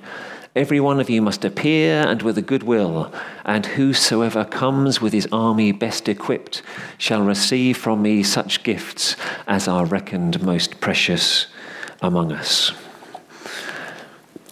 Every 0.55 0.79
one 0.79 1.01
of 1.01 1.09
you 1.09 1.21
must 1.21 1.43
appear 1.43 1.95
and 2.07 2.21
with 2.21 2.37
a 2.37 2.41
good 2.41 2.63
will, 2.63 3.13
and 3.43 3.65
whosoever 3.65 4.45
comes 4.45 5.01
with 5.01 5.11
his 5.11 5.27
army 5.33 5.73
best 5.73 6.07
equipped 6.07 6.61
shall 6.97 7.23
receive 7.23 7.75
from 7.75 8.01
me 8.01 8.23
such 8.23 8.63
gifts 8.63 9.17
as 9.45 9.67
are 9.67 9.85
reckoned 9.85 10.41
most 10.41 10.79
precious 10.79 11.47
among 12.01 12.31
us. 12.31 12.71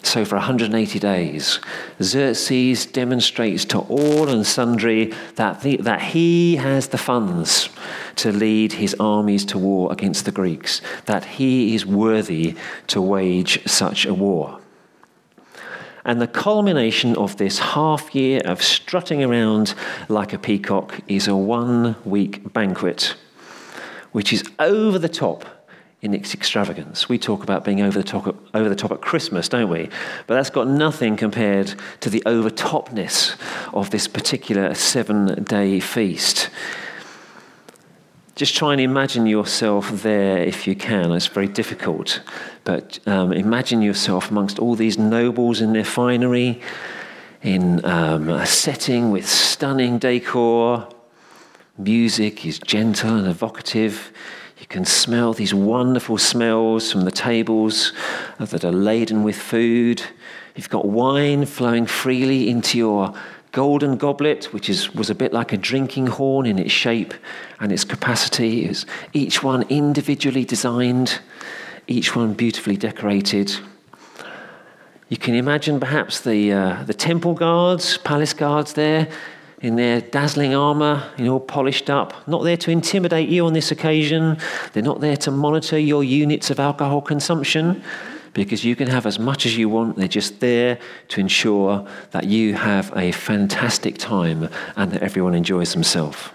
So, 0.03 0.25
for 0.25 0.35
180 0.35 0.99
days, 0.99 1.59
Xerxes 2.01 2.85
demonstrates 2.87 3.65
to 3.65 3.79
all 3.79 4.29
and 4.29 4.45
sundry 4.45 5.13
that, 5.35 5.61
the, 5.61 5.77
that 5.77 6.01
he 6.01 6.55
has 6.55 6.87
the 6.87 6.97
funds 6.97 7.69
to 8.15 8.31
lead 8.31 8.73
his 8.73 8.95
armies 8.99 9.45
to 9.45 9.59
war 9.59 9.91
against 9.91 10.25
the 10.25 10.31
Greeks, 10.31 10.81
that 11.05 11.23
he 11.23 11.75
is 11.75 11.85
worthy 11.85 12.55
to 12.87 12.99
wage 12.99 13.65
such 13.67 14.05
a 14.05 14.13
war. 14.13 14.59
And 16.03 16.19
the 16.19 16.27
culmination 16.27 17.15
of 17.15 17.37
this 17.37 17.59
half 17.59 18.15
year 18.15 18.41
of 18.43 18.63
strutting 18.63 19.23
around 19.23 19.75
like 20.09 20.33
a 20.33 20.39
peacock 20.39 20.99
is 21.07 21.27
a 21.27 21.35
one 21.35 21.95
week 22.05 22.51
banquet, 22.53 23.15
which 24.11 24.33
is 24.33 24.43
over 24.57 24.97
the 24.97 25.09
top 25.09 25.45
in 26.01 26.15
its 26.15 26.33
extravagance. 26.33 27.07
We 27.07 27.19
talk 27.19 27.43
about 27.43 27.63
being 27.63 27.81
over 27.81 27.97
the 27.97 28.03
top, 28.03 28.35
over 28.55 28.67
the 28.67 28.75
top 28.75 28.91
at 28.91 29.01
Christmas, 29.01 29.47
don't 29.47 29.69
we? 29.69 29.89
But 30.25 30.35
that's 30.35 30.49
got 30.49 30.67
nothing 30.67 31.15
compared 31.15 31.75
to 31.99 32.09
the 32.09 32.21
overtopness 32.25 33.35
of 33.73 33.91
this 33.91 34.07
particular 34.07 34.73
seven 34.73 35.43
day 35.43 35.79
feast. 35.79 36.49
Just 38.35 38.55
try 38.55 38.71
and 38.71 38.81
imagine 38.81 39.27
yourself 39.27 39.91
there 40.01 40.39
if 40.39 40.65
you 40.65 40.75
can. 40.75 41.11
It's 41.11 41.27
very 41.27 41.47
difficult. 41.47 42.21
But 42.63 42.97
um, 43.05 43.31
imagine 43.31 43.83
yourself 43.83 44.31
amongst 44.31 44.57
all 44.57 44.73
these 44.73 44.97
nobles 44.97 45.61
in 45.61 45.73
their 45.73 45.85
finery, 45.85 46.61
in 47.43 47.85
um, 47.85 48.29
a 48.29 48.47
setting 48.47 49.11
with 49.11 49.27
stunning 49.27 49.99
decor. 49.99 50.87
Music 51.77 52.43
is 52.45 52.57
gentle 52.57 53.15
and 53.15 53.27
evocative. 53.27 54.11
You 54.61 54.67
can 54.67 54.85
smell 54.85 55.33
these 55.33 55.55
wonderful 55.55 56.19
smells 56.19 56.91
from 56.91 57.01
the 57.01 57.11
tables 57.11 57.93
that 58.37 58.63
are 58.63 58.71
laden 58.71 59.23
with 59.23 59.35
food. 59.35 60.03
You've 60.55 60.69
got 60.69 60.87
wine 60.87 61.47
flowing 61.47 61.87
freely 61.87 62.47
into 62.47 62.77
your 62.77 63.11
golden 63.53 63.97
goblet, 63.97 64.53
which 64.53 64.69
is, 64.69 64.93
was 64.93 65.09
a 65.09 65.15
bit 65.15 65.33
like 65.33 65.51
a 65.51 65.57
drinking 65.57 66.07
horn 66.07 66.45
in 66.45 66.59
its 66.59 66.71
shape 66.71 67.15
and 67.59 67.71
its 67.71 67.83
capacity. 67.83 68.65
It 68.65 68.85
each 69.13 69.41
one 69.41 69.63
individually 69.63 70.45
designed, 70.45 71.19
each 71.87 72.15
one 72.15 72.33
beautifully 72.33 72.77
decorated. 72.77 73.51
You 75.09 75.17
can 75.17 75.33
imagine 75.33 75.79
perhaps 75.79 76.21
the, 76.21 76.53
uh, 76.53 76.83
the 76.83 76.93
temple 76.93 77.33
guards, 77.33 77.97
palace 77.97 78.33
guards 78.33 78.73
there, 78.73 79.09
in 79.61 79.75
their 79.75 80.01
dazzling 80.01 80.55
armour, 80.55 81.03
you 81.17 81.25
know, 81.25 81.39
polished 81.39 81.89
up, 81.89 82.27
not 82.27 82.43
there 82.43 82.57
to 82.57 82.71
intimidate 82.71 83.29
you 83.29 83.45
on 83.45 83.53
this 83.53 83.71
occasion. 83.71 84.37
They're 84.73 84.81
not 84.81 85.01
there 85.01 85.17
to 85.17 85.31
monitor 85.31 85.77
your 85.77 86.03
units 86.03 86.49
of 86.49 86.59
alcohol 86.59 87.01
consumption 87.01 87.83
because 88.33 88.65
you 88.65 88.75
can 88.75 88.87
have 88.87 89.05
as 89.05 89.19
much 89.19 89.45
as 89.45 89.57
you 89.57 89.69
want. 89.69 89.97
They're 89.97 90.07
just 90.07 90.39
there 90.39 90.79
to 91.09 91.19
ensure 91.19 91.87
that 92.11 92.25
you 92.25 92.55
have 92.55 92.91
a 92.95 93.11
fantastic 93.11 93.97
time 93.97 94.49
and 94.75 94.91
that 94.91 95.03
everyone 95.03 95.35
enjoys 95.35 95.73
themselves. 95.73 96.29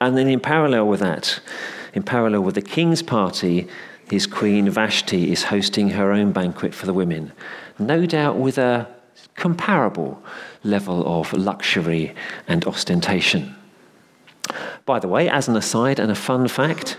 And 0.00 0.18
then, 0.18 0.28
in 0.28 0.40
parallel 0.40 0.88
with 0.88 1.00
that, 1.00 1.40
in 1.94 2.02
parallel 2.02 2.42
with 2.42 2.56
the 2.56 2.62
king's 2.62 3.00
party, 3.00 3.68
his 4.10 4.26
queen 4.26 4.68
Vashti 4.68 5.32
is 5.32 5.44
hosting 5.44 5.90
her 5.90 6.12
own 6.12 6.32
banquet 6.32 6.74
for 6.74 6.84
the 6.84 6.92
women, 6.92 7.32
no 7.78 8.04
doubt 8.04 8.36
with 8.36 8.58
a 8.58 8.93
comparable 9.34 10.22
level 10.62 11.20
of 11.20 11.32
luxury 11.32 12.14
and 12.46 12.64
ostentation. 12.66 13.54
By 14.86 14.98
the 14.98 15.08
way, 15.08 15.28
as 15.28 15.48
an 15.48 15.56
aside 15.56 15.98
and 15.98 16.10
a 16.10 16.14
fun 16.14 16.48
fact, 16.48 16.96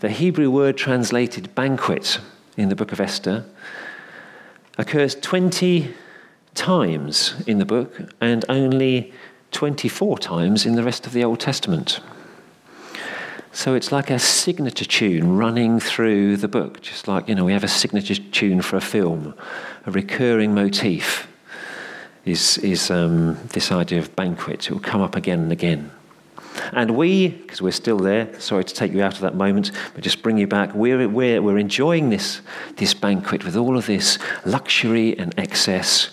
the 0.00 0.10
Hebrew 0.10 0.50
word 0.50 0.76
translated 0.76 1.54
banquet 1.54 2.18
in 2.56 2.68
the 2.68 2.76
book 2.76 2.92
of 2.92 3.00
Esther 3.00 3.44
occurs 4.78 5.14
20 5.14 5.94
times 6.54 7.34
in 7.46 7.58
the 7.58 7.64
book 7.64 8.00
and 8.20 8.44
only 8.48 9.12
24 9.52 10.18
times 10.18 10.66
in 10.66 10.74
the 10.74 10.82
rest 10.82 11.06
of 11.06 11.12
the 11.12 11.24
Old 11.24 11.40
Testament. 11.40 12.00
So 13.52 13.74
it's 13.74 13.90
like 13.90 14.10
a 14.10 14.18
signature 14.18 14.84
tune 14.84 15.36
running 15.36 15.80
through 15.80 16.36
the 16.36 16.48
book, 16.48 16.80
just 16.80 17.08
like, 17.08 17.28
you 17.28 17.34
know, 17.34 17.44
we 17.44 17.52
have 17.52 17.64
a 17.64 17.68
signature 17.68 18.14
tune 18.14 18.62
for 18.62 18.76
a 18.76 18.80
film, 18.80 19.34
a 19.86 19.90
recurring 19.90 20.54
motif 20.54 21.26
is, 22.24 22.58
is 22.58 22.90
um, 22.90 23.36
this 23.52 23.72
idea 23.72 23.98
of 23.98 24.14
banquet. 24.14 24.66
It 24.66 24.72
will 24.72 24.80
come 24.80 25.00
up 25.00 25.16
again 25.16 25.40
and 25.40 25.52
again. 25.52 25.90
And 26.72 26.96
we, 26.96 27.28
because 27.28 27.62
we're 27.62 27.72
still 27.72 27.98
there, 27.98 28.38
sorry 28.40 28.64
to 28.64 28.74
take 28.74 28.92
you 28.92 29.02
out 29.02 29.14
of 29.14 29.20
that 29.20 29.34
moment, 29.34 29.72
but 29.94 30.04
just 30.04 30.22
bring 30.22 30.38
you 30.38 30.46
back, 30.46 30.74
we're, 30.74 31.08
we're, 31.08 31.42
we're 31.42 31.58
enjoying 31.58 32.10
this, 32.10 32.40
this 32.76 32.94
banquet 32.94 33.44
with 33.44 33.56
all 33.56 33.76
of 33.76 33.86
this 33.86 34.18
luxury 34.44 35.18
and 35.18 35.34
excess. 35.38 36.10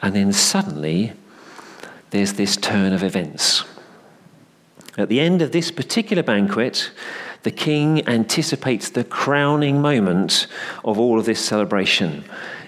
And 0.00 0.14
then 0.14 0.32
suddenly, 0.32 1.12
there's 2.10 2.34
this 2.34 2.56
turn 2.56 2.92
of 2.92 3.02
events. 3.02 3.64
At 4.98 5.08
the 5.08 5.20
end 5.20 5.40
of 5.42 5.52
this 5.52 5.70
particular 5.70 6.22
banquet, 6.22 6.90
the 7.42 7.50
king 7.50 8.06
anticipates 8.08 8.90
the 8.90 9.04
crowning 9.04 9.80
moment 9.80 10.46
of 10.84 10.98
all 10.98 11.18
of 11.18 11.26
this 11.26 11.44
celebration. 11.44 12.24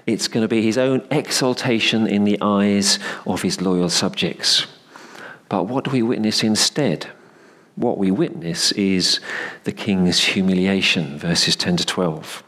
It's 0.06 0.28
going 0.28 0.42
to 0.42 0.48
be 0.48 0.62
his 0.62 0.78
own 0.78 1.06
exaltation 1.10 2.06
in 2.06 2.24
the 2.24 2.38
eyes 2.40 2.98
of 3.26 3.42
his 3.42 3.60
loyal 3.60 3.88
subjects. 3.88 4.66
But 5.48 5.64
what 5.64 5.84
do 5.84 5.90
we 5.90 6.02
witness 6.02 6.42
instead? 6.42 7.08
What 7.76 7.98
we 7.98 8.10
witness 8.10 8.72
is 8.72 9.20
the 9.64 9.72
king's 9.72 10.24
humiliation, 10.24 11.18
verses 11.18 11.56
10 11.56 11.78
to 11.78 11.86
12. 11.86 12.42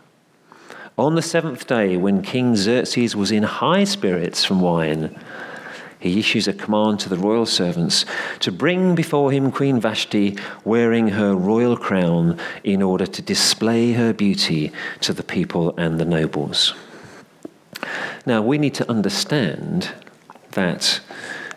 On 0.96 1.14
the 1.14 1.22
seventh 1.22 1.66
day, 1.66 1.96
when 1.96 2.22
King 2.22 2.54
Xerxes 2.54 3.16
was 3.16 3.32
in 3.32 3.42
high 3.42 3.84
spirits 3.84 4.44
from 4.44 4.60
wine, 4.60 5.18
he 6.04 6.18
issues 6.18 6.46
a 6.46 6.52
command 6.52 7.00
to 7.00 7.08
the 7.08 7.16
royal 7.16 7.46
servants 7.46 8.04
to 8.40 8.52
bring 8.52 8.94
before 8.94 9.32
him 9.32 9.50
Queen 9.50 9.80
Vashti 9.80 10.36
wearing 10.62 11.08
her 11.08 11.34
royal 11.34 11.78
crown 11.78 12.38
in 12.62 12.82
order 12.82 13.06
to 13.06 13.22
display 13.22 13.92
her 13.92 14.12
beauty 14.12 14.70
to 15.00 15.14
the 15.14 15.22
people 15.22 15.74
and 15.78 15.98
the 15.98 16.04
nobles. 16.04 16.74
Now, 18.26 18.42
we 18.42 18.58
need 18.58 18.74
to 18.74 18.90
understand 18.90 19.92
that 20.50 21.00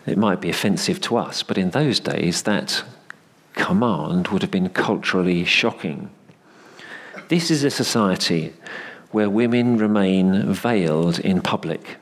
it 0.06 0.16
might 0.16 0.40
be 0.40 0.48
offensive 0.48 0.98
to 1.02 1.18
us, 1.18 1.42
but 1.42 1.58
in 1.58 1.70
those 1.70 2.00
days, 2.00 2.44
that 2.44 2.82
command 3.52 4.28
would 4.28 4.40
have 4.40 4.50
been 4.50 4.70
culturally 4.70 5.44
shocking. 5.44 6.10
This 7.28 7.50
is 7.50 7.64
a 7.64 7.70
society 7.70 8.54
where 9.10 9.28
women 9.28 9.76
remain 9.76 10.50
veiled 10.54 11.18
in 11.18 11.42
public. 11.42 11.98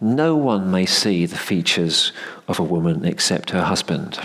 No 0.00 0.34
one 0.34 0.70
may 0.70 0.86
see 0.86 1.26
the 1.26 1.36
features 1.36 2.12
of 2.48 2.58
a 2.58 2.64
woman 2.64 3.04
except 3.04 3.50
her 3.50 3.64
husband. 3.64 4.18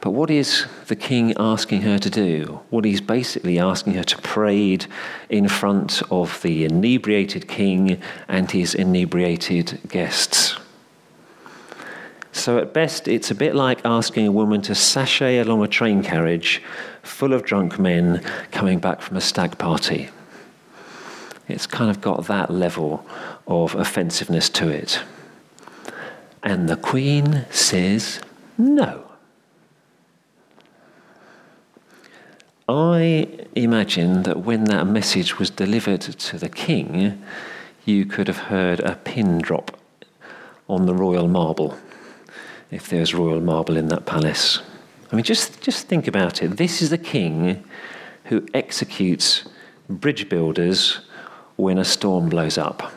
But 0.00 0.10
what 0.10 0.30
is 0.30 0.66
the 0.86 0.94
king 0.94 1.34
asking 1.38 1.82
her 1.82 1.98
to 1.98 2.08
do? 2.08 2.60
What 2.70 2.84
he's 2.84 3.00
basically 3.00 3.58
asking 3.58 3.94
her 3.94 4.04
to 4.04 4.16
parade 4.18 4.86
in 5.28 5.48
front 5.48 6.02
of 6.10 6.40
the 6.42 6.64
inebriated 6.64 7.48
king 7.48 8.00
and 8.28 8.48
his 8.48 8.76
inebriated 8.76 9.80
guests. 9.88 10.56
So, 12.30 12.58
at 12.58 12.72
best, 12.72 13.08
it's 13.08 13.32
a 13.32 13.34
bit 13.34 13.56
like 13.56 13.84
asking 13.84 14.28
a 14.28 14.32
woman 14.32 14.62
to 14.62 14.74
sashay 14.76 15.38
along 15.38 15.64
a 15.64 15.68
train 15.68 16.04
carriage 16.04 16.62
full 17.02 17.32
of 17.32 17.42
drunk 17.42 17.80
men 17.80 18.22
coming 18.52 18.78
back 18.78 19.00
from 19.00 19.16
a 19.16 19.20
stag 19.20 19.58
party. 19.58 20.10
It's 21.48 21.66
kind 21.66 21.90
of 21.90 22.00
got 22.00 22.26
that 22.26 22.50
level 22.50 23.04
of 23.48 23.74
offensiveness 23.74 24.48
to 24.50 24.68
it. 24.68 25.00
And 26.42 26.68
the 26.68 26.76
Queen 26.76 27.46
says 27.50 28.20
no. 28.56 29.04
I 32.68 33.26
imagine 33.54 34.24
that 34.24 34.40
when 34.40 34.64
that 34.64 34.86
message 34.86 35.38
was 35.38 35.48
delivered 35.48 36.02
to 36.02 36.38
the 36.38 36.50
king, 36.50 37.22
you 37.86 38.04
could 38.04 38.28
have 38.28 38.36
heard 38.36 38.80
a 38.80 38.96
pin 38.96 39.38
drop 39.38 39.78
on 40.68 40.84
the 40.84 40.94
royal 40.94 41.26
marble, 41.26 41.78
if 42.70 42.88
there's 42.88 43.14
royal 43.14 43.40
marble 43.40 43.78
in 43.78 43.88
that 43.88 44.04
palace. 44.04 44.60
I 45.10 45.16
mean, 45.16 45.24
just, 45.24 45.62
just 45.62 45.86
think 45.86 46.06
about 46.06 46.42
it. 46.42 46.58
This 46.58 46.82
is 46.82 46.90
the 46.90 46.98
king 46.98 47.64
who 48.24 48.46
executes 48.52 49.44
bridge 49.88 50.28
builders 50.28 51.00
when 51.56 51.78
a 51.78 51.84
storm 51.84 52.28
blows 52.28 52.58
up. 52.58 52.92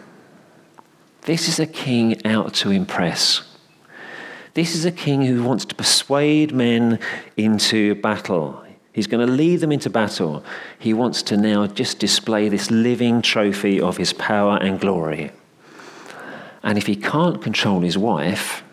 This 1.23 1.47
is 1.47 1.59
a 1.59 1.67
king 1.67 2.25
out 2.25 2.53
to 2.55 2.71
impress. 2.71 3.43
This 4.55 4.75
is 4.75 4.85
a 4.85 4.91
king 4.91 5.21
who 5.21 5.43
wants 5.43 5.65
to 5.65 5.75
persuade 5.75 6.51
men 6.51 6.99
into 7.37 7.95
battle. 7.95 8.63
He's 8.91 9.07
going 9.07 9.25
to 9.25 9.31
lead 9.31 9.61
them 9.61 9.71
into 9.71 9.89
battle. 9.89 10.43
He 10.79 10.93
wants 10.93 11.21
to 11.23 11.37
now 11.37 11.67
just 11.67 11.99
display 11.99 12.49
this 12.49 12.71
living 12.71 13.21
trophy 13.21 13.79
of 13.79 13.97
his 13.97 14.13
power 14.13 14.57
and 14.57 14.79
glory. 14.79 15.31
And 16.63 16.77
if 16.77 16.87
he 16.87 16.95
can't 16.95 17.41
control 17.41 17.81
his 17.81 17.97
wife, 17.97 18.63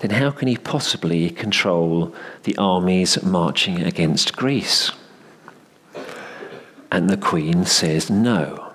then 0.00 0.10
how 0.10 0.30
can 0.30 0.48
he 0.48 0.56
possibly 0.56 1.30
control 1.30 2.14
the 2.42 2.56
armies 2.58 3.22
marching 3.22 3.82
against 3.82 4.36
Greece? 4.36 4.92
And 6.90 7.08
the 7.08 7.16
Queen 7.16 7.64
says 7.64 8.10
no. 8.10 8.71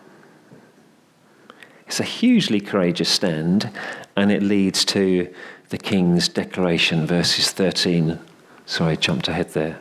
It's 1.87 2.01
a 2.01 2.03
hugely 2.03 2.59
courageous 2.59 3.09
stand, 3.09 3.71
and 4.15 4.31
it 4.31 4.43
leads 4.43 4.83
to 4.85 5.33
the 5.69 5.77
king's 5.77 6.27
declaration, 6.27 7.07
verses 7.07 7.51
13. 7.51 8.19
Sorry, 8.65 8.91
I 8.91 8.95
jumped 8.95 9.29
ahead 9.29 9.49
there. 9.51 9.79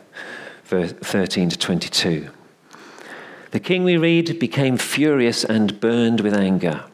Verse 0.63 0.93
13 0.93 1.49
to 1.49 1.57
22. 1.57 2.29
The 3.51 3.59
king, 3.59 3.83
we 3.83 3.97
read, 3.97 4.39
became 4.39 4.77
furious 4.77 5.43
and 5.43 5.79
burned 5.79 6.21
with 6.21 6.33
anger. 6.33 6.85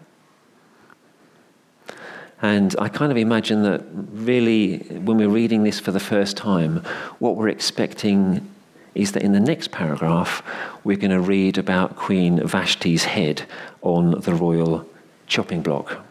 And 2.41 2.75
I 2.79 2.89
kind 2.89 3.11
of 3.11 3.17
imagine 3.17 3.63
that 3.63 3.83
really, 3.93 4.79
when 4.79 5.17
we're 5.17 5.29
reading 5.29 5.63
this 5.63 5.79
for 5.79 5.91
the 5.91 5.99
first 5.99 6.35
time, 6.35 6.83
what 7.19 7.35
we're 7.35 7.49
expecting 7.49 8.49
is 8.95 9.13
that 9.13 9.23
in 9.23 9.31
the 9.31 9.39
next 9.39 9.71
paragraph, 9.71 10.43
we're 10.83 10.97
going 10.97 11.11
to 11.11 11.21
read 11.21 11.57
about 11.57 11.95
Queen 11.95 12.39
Vashti's 12.39 13.05
head 13.05 13.43
on 13.81 14.19
the 14.21 14.33
royal 14.35 14.87
chopping 15.27 15.61
block. 15.61 16.05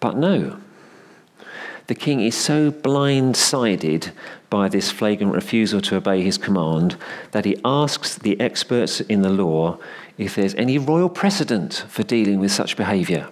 But 0.00 0.16
no, 0.16 0.58
the 1.86 1.94
king 1.94 2.20
is 2.20 2.34
so 2.34 2.70
blindsided 2.70 4.12
by 4.48 4.68
this 4.68 4.90
flagrant 4.90 5.34
refusal 5.34 5.80
to 5.82 5.96
obey 5.96 6.22
his 6.22 6.38
command 6.38 6.96
that 7.32 7.44
he 7.44 7.56
asks 7.64 8.16
the 8.16 8.40
experts 8.40 9.00
in 9.00 9.22
the 9.22 9.28
law 9.28 9.78
if 10.16 10.34
there's 10.34 10.54
any 10.54 10.78
royal 10.78 11.08
precedent 11.08 11.84
for 11.88 12.02
dealing 12.02 12.40
with 12.40 12.52
such 12.52 12.76
behaviour. 12.76 13.28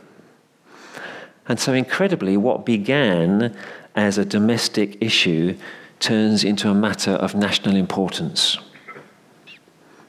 And 1.49 1.59
so, 1.59 1.73
incredibly, 1.73 2.37
what 2.37 2.66
began 2.66 3.57
as 3.95 4.18
a 4.18 4.25
domestic 4.25 4.99
issue 5.01 5.57
turns 6.01 6.45
into 6.45 6.68
a 6.68 6.75
matter 6.75 7.12
of 7.12 7.35
national 7.35 7.77
importance. 7.77 8.59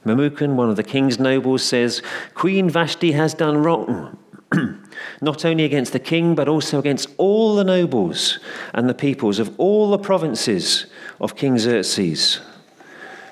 Memucan, 0.06 0.56
one 0.56 0.70
of 0.70 0.76
the 0.76 0.84
king's 0.84 1.20
nobles, 1.20 1.64
says 1.64 2.02
Queen 2.34 2.70
Vashti 2.70 3.14
has 3.14 3.34
done 3.34 3.64
wrong. 3.64 4.18
not 5.22 5.46
only 5.46 5.64
against 5.64 5.94
the 5.94 6.00
king, 6.00 6.36
but 6.36 6.48
also 6.48 6.80
against 6.80 7.10
all 7.18 7.56
the 7.56 7.64
nobles 7.64 8.40
and 8.74 8.90
the 8.90 8.94
peoples 8.94 9.40
of 9.40 9.54
all 9.60 9.92
the 9.92 9.98
provinces 9.98 10.86
of 11.20 11.36
King 11.36 11.58
Xerxes. 11.58 12.40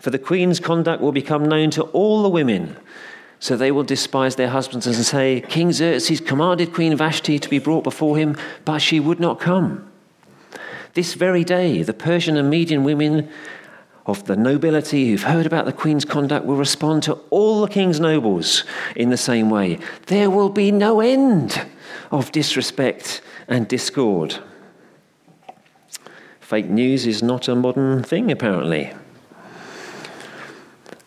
For 0.01 0.09
the 0.09 0.19
queen's 0.19 0.59
conduct 0.59 1.01
will 1.01 1.11
become 1.11 1.47
known 1.47 1.69
to 1.71 1.83
all 1.83 2.23
the 2.23 2.29
women, 2.29 2.77
so 3.39 3.55
they 3.55 3.71
will 3.71 3.83
despise 3.83 4.35
their 4.35 4.49
husbands 4.49 4.87
and 4.87 4.95
say, 4.95 5.41
King 5.47 5.71
Xerxes 5.71 6.21
commanded 6.21 6.73
Queen 6.73 6.95
Vashti 6.95 7.39
to 7.39 7.49
be 7.49 7.59
brought 7.59 7.83
before 7.83 8.17
him, 8.17 8.35
but 8.65 8.79
she 8.79 8.99
would 8.99 9.19
not 9.19 9.39
come. 9.39 9.91
This 10.93 11.13
very 11.13 11.43
day, 11.43 11.83
the 11.83 11.93
Persian 11.93 12.35
and 12.35 12.49
Median 12.49 12.83
women 12.83 13.29
of 14.05 14.25
the 14.25 14.35
nobility 14.35 15.09
who've 15.09 15.23
heard 15.23 15.45
about 15.45 15.65
the 15.65 15.73
Queen's 15.73 16.05
conduct 16.05 16.45
will 16.45 16.55
respond 16.55 17.03
to 17.03 17.13
all 17.29 17.61
the 17.61 17.67
King's 17.67 17.99
nobles 17.99 18.63
in 18.95 19.09
the 19.09 19.17
same 19.17 19.49
way. 19.49 19.79
There 20.07 20.29
will 20.29 20.49
be 20.49 20.71
no 20.71 21.01
end 21.01 21.65
of 22.11 22.31
disrespect 22.31 23.21
and 23.47 23.67
discord. 23.67 24.39
Fake 26.39 26.69
news 26.69 27.05
is 27.05 27.23
not 27.23 27.47
a 27.47 27.55
modern 27.55 28.03
thing, 28.03 28.31
apparently. 28.31 28.93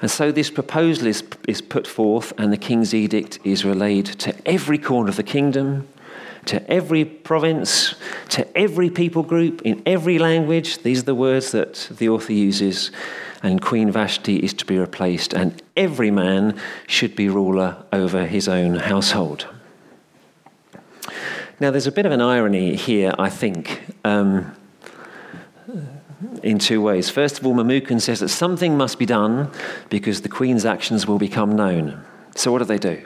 And 0.01 0.11
so 0.11 0.31
this 0.31 0.51
proposal 0.51 1.07
is, 1.07 1.23
is 1.49 1.63
put 1.63 1.87
forth, 1.87 2.33
and 2.39 2.53
the 2.53 2.57
king's 2.57 2.95
edict 2.95 3.39
is 3.45 3.65
relayed 3.65 4.07
to 4.07 4.35
every 4.47 4.79
corner 4.79 5.09
of 5.09 5.17
the 5.17 5.23
kingdom, 5.23 5.89
to 6.47 6.71
every 6.71 7.05
province, 7.05 7.95
to 8.31 8.57
every 8.57 8.91
people 8.91 9.23
group, 9.23 9.63
in 9.63 9.83
every 9.87 10.19
language. 10.19 10.83
These 10.83 11.01
are 11.01 11.07
the 11.07 11.15
words 11.15 11.53
that 11.53 11.89
the 11.91 12.09
author 12.09 12.33
uses. 12.33 12.91
And 13.43 13.61
Queen 13.61 13.91
Vashti 13.91 14.37
is 14.37 14.55
to 14.55 14.65
be 14.65 14.79
replaced, 14.79 15.35
and 15.35 15.63
every 15.77 16.11
man 16.11 16.59
should 16.87 17.15
be 17.15 17.29
ruler 17.29 17.85
over 17.93 18.27
his 18.27 18.49
own 18.49 18.77
household. 18.77 19.47
Now, 21.61 21.71
there's 21.71 21.87
a 21.87 21.93
bit 21.93 22.07
of 22.07 22.13
an 22.13 22.23
irony 22.23 22.75
here, 22.75 23.15
I 23.19 23.29
think, 23.29 23.83
um, 24.03 24.57
in 26.43 26.59
two 26.59 26.81
ways. 26.81 27.11
First 27.11 27.39
of 27.39 27.47
all, 27.47 27.55
Memucan 27.55 28.01
says 28.01 28.21
that 28.21 28.29
something 28.29 28.77
must 28.77 28.99
be 28.99 29.07
done 29.07 29.51
because 29.89 30.23
the 30.23 30.29
Queen's 30.29 30.65
actions 30.65 31.07
will 31.07 31.19
become 31.19 31.55
known. 31.55 32.03
So, 32.35 32.51
what 32.51 32.59
do 32.59 32.65
they 32.65 32.79
do? 32.79 33.05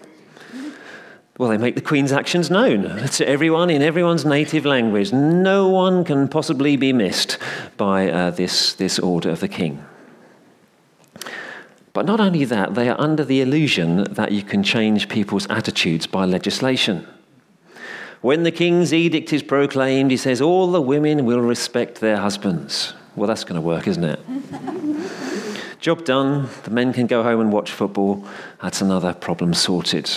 Well, 1.39 1.51
they 1.51 1.57
make 1.57 1.77
the 1.77 1.81
Queen's 1.81 2.11
actions 2.11 2.51
known 2.51 3.07
to 3.07 3.29
everyone 3.29 3.71
in 3.71 3.81
everyone's 3.81 4.25
native 4.25 4.67
language. 4.67 5.13
No 5.13 5.69
one 5.69 6.05
can 6.05 6.27
possibly 6.27 6.77
be 6.77 6.93
missed 6.93 7.39
by 7.77 8.11
uh, 8.11 8.31
this, 8.31 8.75
this 8.75 8.99
order 8.99 9.31
of 9.31 9.39
the 9.39 9.47
King. 9.47 9.85
But 11.93 12.07
not 12.07 12.19
only 12.19 12.45
that, 12.45 12.75
they 12.75 12.89
are 12.89 13.01
under 13.01 13.25
the 13.25 13.41
illusion 13.41 14.03
that 14.15 14.33
you 14.33 14.43
can 14.43 14.65
change 14.65 15.09
people's 15.09 15.49
attitudes 15.49 16.09
by 16.09 16.25
legislation. 16.25 17.07
When 18.21 18.43
the 18.43 18.51
king's 18.51 18.93
edict 18.93 19.33
is 19.33 19.45
proclaimed, 19.45 20.11
he 20.11 20.17
says, 20.17 20.41
All 20.41 20.73
the 20.73 20.83
women 20.83 21.25
will 21.25 21.41
respect 21.41 22.01
their 22.01 22.17
husbands. 22.17 22.95
Well, 23.15 23.29
that's 23.29 23.45
going 23.45 23.55
to 23.55 23.61
work, 23.61 23.87
isn't 23.87 24.03
it? 24.03 24.21
Job 25.81 26.05
done. 26.05 26.49
The 26.65 26.71
men 26.71 26.93
can 26.93 27.07
go 27.07 27.23
home 27.23 27.41
and 27.41 27.53
watch 27.53 27.71
football. 27.71 28.27
That's 28.61 28.81
another 28.81 29.13
problem 29.13 29.55
sorted. 29.55 30.11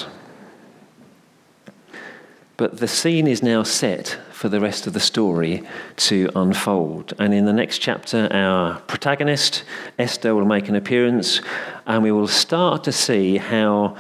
But 2.62 2.78
the 2.78 2.88
scene 2.88 3.26
is 3.26 3.42
now 3.42 3.64
set 3.64 4.20
for 4.30 4.48
the 4.48 4.60
rest 4.60 4.86
of 4.86 4.94
the 4.94 5.00
story 5.00 5.64
to 5.96 6.30
unfold. 6.36 7.12
And 7.18 7.34
in 7.34 7.46
the 7.46 7.54
next 7.54 7.80
chapter, 7.80 8.28
our 8.32 8.80
protagonist, 8.82 9.64
Esther, 9.98 10.36
will 10.36 10.46
make 10.46 10.70
an 10.70 10.76
appearance, 10.76 11.42
and 11.88 12.04
we 12.04 12.12
will 12.12 12.28
start 12.28 12.84
to 12.84 12.92
see 12.92 13.38
how 13.38 13.98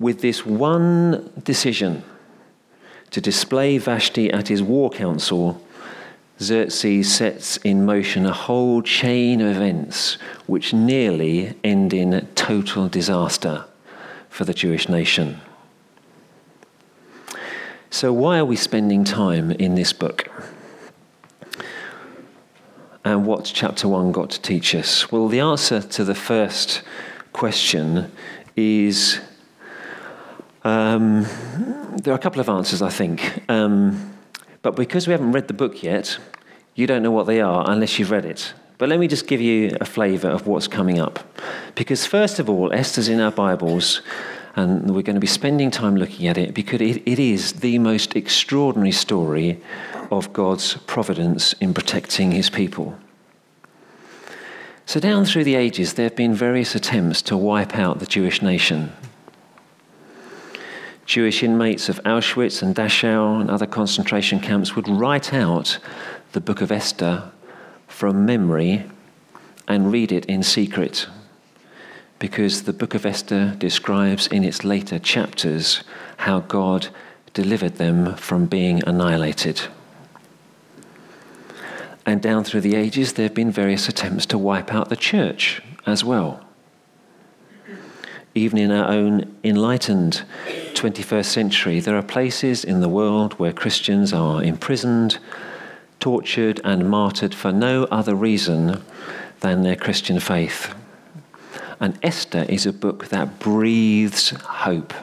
with 0.00 0.22
this 0.22 0.44
one 0.44 1.30
decision 1.44 2.02
to 3.12 3.20
display 3.20 3.78
Vashti 3.78 4.28
at 4.28 4.48
his 4.48 4.60
war 4.60 4.90
council, 4.90 5.62
Xerxes 6.40 7.14
sets 7.14 7.58
in 7.58 7.86
motion 7.86 8.26
a 8.26 8.32
whole 8.32 8.82
chain 8.82 9.40
of 9.40 9.54
events 9.54 10.18
which 10.46 10.74
nearly 10.74 11.54
end 11.62 11.94
in 11.94 12.26
total 12.34 12.88
disaster 12.88 13.66
for 14.28 14.44
the 14.44 14.52
Jewish 14.52 14.88
nation. 14.88 15.40
So, 17.94 18.12
why 18.12 18.38
are 18.38 18.44
we 18.44 18.56
spending 18.56 19.04
time 19.04 19.52
in 19.52 19.76
this 19.76 19.92
book? 19.92 20.28
And 23.04 23.24
what's 23.24 23.52
chapter 23.52 23.86
one 23.86 24.10
got 24.10 24.30
to 24.30 24.42
teach 24.42 24.74
us? 24.74 25.12
Well, 25.12 25.28
the 25.28 25.38
answer 25.38 25.80
to 25.80 26.02
the 26.02 26.16
first 26.16 26.82
question 27.32 28.10
is 28.56 29.20
um, 30.64 31.22
there 32.02 32.12
are 32.12 32.16
a 32.16 32.20
couple 32.20 32.40
of 32.40 32.48
answers, 32.48 32.82
I 32.82 32.90
think. 32.90 33.48
Um, 33.48 34.16
but 34.62 34.74
because 34.74 35.06
we 35.06 35.12
haven't 35.12 35.30
read 35.30 35.46
the 35.46 35.54
book 35.54 35.84
yet, 35.84 36.18
you 36.74 36.88
don't 36.88 37.04
know 37.04 37.12
what 37.12 37.28
they 37.28 37.40
are 37.40 37.64
unless 37.70 38.00
you've 38.00 38.10
read 38.10 38.24
it. 38.24 38.54
But 38.76 38.88
let 38.88 38.98
me 38.98 39.06
just 39.06 39.28
give 39.28 39.40
you 39.40 39.76
a 39.80 39.84
flavour 39.84 40.30
of 40.30 40.48
what's 40.48 40.66
coming 40.66 40.98
up. 40.98 41.20
Because, 41.76 42.06
first 42.06 42.40
of 42.40 42.50
all, 42.50 42.72
Esther's 42.72 43.08
in 43.08 43.20
our 43.20 43.30
Bibles, 43.30 44.02
and 44.56 44.94
we're 44.94 45.02
going 45.02 45.14
to 45.14 45.20
be 45.20 45.26
spending 45.26 45.70
time 45.70 45.96
looking 45.96 46.28
at 46.28 46.38
it 46.38 46.54
because 46.54 46.80
it, 46.80 47.02
it 47.06 47.18
is 47.18 47.54
the 47.54 47.78
most 47.78 48.14
extraordinary 48.14 48.92
story 48.92 49.60
of 50.10 50.32
God's 50.32 50.74
providence 50.86 51.54
in 51.54 51.74
protecting 51.74 52.30
his 52.32 52.50
people. 52.50 52.96
So, 54.86 55.00
down 55.00 55.24
through 55.24 55.44
the 55.44 55.54
ages, 55.54 55.94
there 55.94 56.04
have 56.04 56.16
been 56.16 56.34
various 56.34 56.74
attempts 56.74 57.22
to 57.22 57.36
wipe 57.36 57.76
out 57.76 58.00
the 58.00 58.06
Jewish 58.06 58.42
nation. 58.42 58.92
Jewish 61.06 61.42
inmates 61.42 61.88
of 61.88 62.02
Auschwitz 62.04 62.62
and 62.62 62.74
Dachau 62.74 63.40
and 63.40 63.50
other 63.50 63.66
concentration 63.66 64.40
camps 64.40 64.76
would 64.76 64.88
write 64.88 65.34
out 65.34 65.78
the 66.32 66.40
book 66.40 66.60
of 66.60 66.70
Esther 66.70 67.30
from 67.86 68.24
memory 68.24 68.84
and 69.66 69.90
read 69.92 70.12
it 70.12 70.26
in 70.26 70.42
secret 70.42 71.06
because 72.24 72.62
the 72.62 72.72
book 72.72 72.94
of 72.94 73.04
Esther 73.04 73.54
describes 73.58 74.26
in 74.28 74.44
its 74.44 74.64
later 74.64 74.98
chapters 74.98 75.84
how 76.16 76.40
God 76.40 76.88
delivered 77.34 77.76
them 77.76 78.14
from 78.16 78.46
being 78.46 78.82
annihilated. 78.86 79.60
And 82.06 82.22
down 82.22 82.44
through 82.44 82.62
the 82.62 82.76
ages, 82.76 83.12
there 83.12 83.26
have 83.26 83.34
been 83.34 83.50
various 83.50 83.90
attempts 83.90 84.24
to 84.26 84.38
wipe 84.38 84.72
out 84.72 84.88
the 84.88 84.96
church 84.96 85.60
as 85.84 86.02
well 86.02 86.40
even 88.34 88.58
in 88.58 88.70
our 88.72 88.88
own 88.90 89.36
enlightened 89.44 90.24
21st 90.74 91.24
century, 91.26 91.78
there 91.78 91.96
are 91.96 92.02
places 92.02 92.64
in 92.64 92.80
the 92.80 92.88
world 92.88 93.34
where 93.34 93.52
Christians 93.52 94.12
are 94.12 94.42
imprisoned, 94.42 95.18
tortured, 96.00 96.60
and 96.64 96.90
martyred 96.90 97.32
for 97.32 97.52
no 97.52 97.84
other 97.84 98.14
reason 98.16 98.82
than 99.38 99.62
their 99.62 99.76
Christian 99.76 100.18
faith. 100.18 100.74
And 101.80 101.98
Esther 102.02 102.44
is 102.48 102.66
a 102.66 102.72
book 102.72 103.08
that 103.08 103.38
breathes 103.38 104.30
hope 104.30 104.94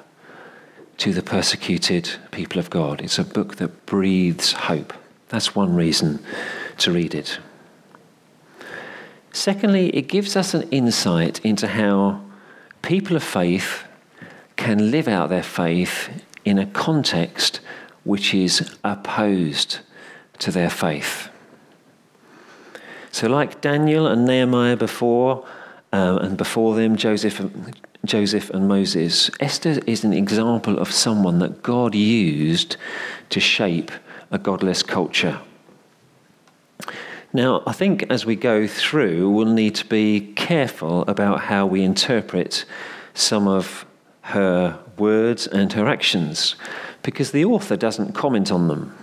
to 0.97 1.13
the 1.13 1.23
persecuted 1.23 2.09
people 2.31 2.59
of 2.59 2.69
God. 2.69 3.01
It's 3.01 3.19
a 3.19 3.23
book 3.23 3.55
that 3.57 3.85
breathes 3.85 4.53
hope. 4.53 4.93
That's 5.29 5.55
one 5.55 5.75
reason 5.75 6.23
to 6.77 6.91
read 6.91 7.15
it. 7.15 7.39
Secondly, 9.33 9.89
it 9.95 10.07
gives 10.07 10.35
us 10.35 10.53
an 10.53 10.69
insight 10.69 11.43
into 11.45 11.67
how 11.67 12.21
people 12.81 13.15
of 13.15 13.23
faith 13.23 13.83
can 14.57 14.91
live 14.91 15.07
out 15.07 15.29
their 15.29 15.43
faith 15.43 16.09
in 16.43 16.59
a 16.59 16.65
context 16.65 17.61
which 18.03 18.33
is 18.33 18.77
opposed 18.83 19.79
to 20.39 20.51
their 20.51 20.69
faith. 20.69 21.29
So, 23.11 23.27
like 23.27 23.61
Daniel 23.61 24.07
and 24.07 24.25
Nehemiah 24.25 24.77
before, 24.77 25.45
um, 25.91 26.17
and 26.19 26.37
before 26.37 26.75
them, 26.75 26.95
Joseph, 26.95 27.41
Joseph 28.05 28.49
and 28.49 28.67
Moses, 28.67 29.29
Esther 29.39 29.79
is 29.85 30.03
an 30.03 30.13
example 30.13 30.79
of 30.79 30.91
someone 30.91 31.39
that 31.39 31.61
God 31.61 31.95
used 31.95 32.77
to 33.29 33.39
shape 33.39 33.91
a 34.31 34.37
godless 34.37 34.83
culture. 34.83 35.39
Now, 37.33 37.63
I 37.65 37.71
think 37.71 38.05
as 38.09 38.25
we 38.25 38.35
go 38.35 38.67
through, 38.67 39.29
we'll 39.29 39.45
need 39.45 39.75
to 39.75 39.85
be 39.85 40.33
careful 40.35 41.03
about 41.03 41.41
how 41.41 41.65
we 41.65 41.83
interpret 41.83 42.65
some 43.13 43.47
of 43.47 43.85
her 44.21 44.77
words 44.97 45.47
and 45.47 45.71
her 45.73 45.87
actions, 45.87 46.55
because 47.03 47.31
the 47.31 47.45
author 47.45 47.75
doesn't 47.77 48.13
comment 48.13 48.51
on 48.51 48.67
them. 48.67 48.95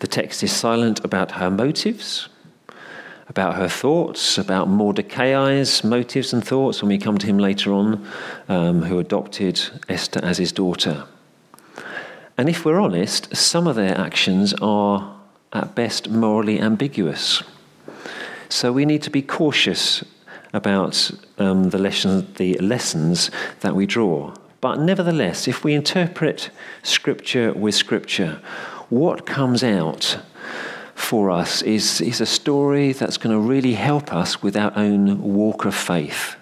The 0.00 0.06
text 0.06 0.42
is 0.42 0.52
silent 0.52 1.04
about 1.04 1.32
her 1.32 1.50
motives, 1.50 2.28
about 3.28 3.56
her 3.56 3.68
thoughts, 3.68 4.38
about 4.38 4.68
Mordecai's 4.68 5.82
motives 5.82 6.32
and 6.32 6.46
thoughts 6.46 6.80
when 6.80 6.88
we 6.88 6.98
come 6.98 7.18
to 7.18 7.26
him 7.26 7.38
later 7.38 7.72
on, 7.72 8.06
um, 8.48 8.82
who 8.82 8.98
adopted 8.98 9.60
Esther 9.88 10.20
as 10.22 10.38
his 10.38 10.52
daughter. 10.52 11.04
And 12.38 12.48
if 12.48 12.64
we're 12.64 12.80
honest, 12.80 13.34
some 13.34 13.66
of 13.66 13.76
their 13.76 13.98
actions 13.98 14.54
are 14.54 15.16
at 15.52 15.74
best 15.74 16.10
morally 16.10 16.60
ambiguous. 16.60 17.42
So 18.48 18.72
we 18.72 18.84
need 18.84 19.02
to 19.02 19.10
be 19.10 19.22
cautious 19.22 20.04
about 20.52 21.10
um, 21.38 21.70
the, 21.70 21.78
lesson, 21.78 22.32
the 22.34 22.56
lessons 22.58 23.30
that 23.60 23.74
we 23.74 23.86
draw. 23.86 24.34
But 24.60 24.80
nevertheless, 24.80 25.48
if 25.48 25.64
we 25.64 25.74
interpret 25.74 26.50
Scripture 26.82 27.52
with 27.52 27.74
Scripture, 27.74 28.40
what 28.88 29.26
comes 29.26 29.64
out 29.64 30.18
for 30.96 31.30
us 31.30 31.62
is, 31.62 32.00
is 32.00 32.20
a 32.20 32.26
story 32.26 32.92
that's 32.92 33.18
going 33.18 33.32
to 33.32 33.38
really 33.38 33.74
help 33.74 34.12
us 34.12 34.42
with 34.42 34.56
our 34.56 34.72
own 34.74 35.22
walk 35.22 35.64
of 35.64 35.74
faith 35.74 36.34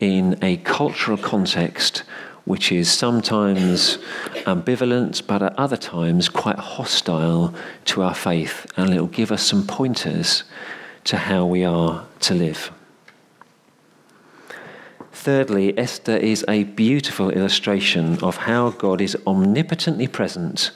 in 0.00 0.36
a 0.42 0.56
cultural 0.58 1.18
context 1.18 2.02
which 2.44 2.72
is 2.72 2.90
sometimes 2.90 3.98
ambivalent, 4.46 5.26
but 5.26 5.42
at 5.42 5.56
other 5.58 5.76
times 5.76 6.30
quite 6.30 6.58
hostile 6.58 7.54
to 7.84 8.02
our 8.02 8.14
faith. 8.14 8.66
And 8.74 8.94
it 8.94 9.00
will 9.00 9.06
give 9.06 9.30
us 9.30 9.42
some 9.42 9.66
pointers 9.66 10.44
to 11.04 11.18
how 11.18 11.44
we 11.44 11.62
are 11.62 12.06
to 12.20 12.34
live. 12.34 12.72
Thirdly, 15.12 15.76
Esther 15.76 16.16
is 16.16 16.42
a 16.48 16.64
beautiful 16.64 17.28
illustration 17.28 18.18
of 18.24 18.38
how 18.38 18.70
God 18.70 19.02
is 19.02 19.14
omnipotently 19.26 20.10
present 20.10 20.70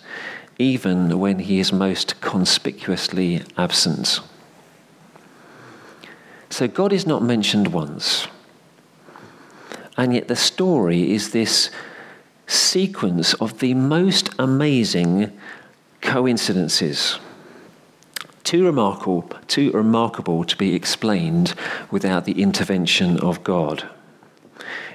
even 0.63 1.19
when 1.19 1.41
he 1.41 1.59
is 1.59 1.73
most 1.73 2.21
conspicuously 2.21 3.43
absent. 3.59 4.21
So 6.51 6.69
God 6.69 6.93
is 6.93 7.05
not 7.05 7.23
mentioned 7.23 7.69
once. 7.69 8.29
And 9.97 10.15
yet 10.15 10.29
the 10.29 10.37
story 10.37 11.13
is 11.13 11.33
this 11.33 11.71
sequence 12.47 13.35
of 13.35 13.59
the 13.59 13.75
most 13.75 14.31
amazing 14.39 15.37
coincidences. 16.01 17.19
Too 18.45 18.65
remarkable, 18.65 19.29
too 19.49 19.73
remarkable 19.73 20.45
to 20.45 20.57
be 20.57 20.75
explained 20.75 21.55
without 21.91 22.25
the 22.25 22.41
intervention 22.41 23.19
of 23.19 23.43
God. 23.43 23.89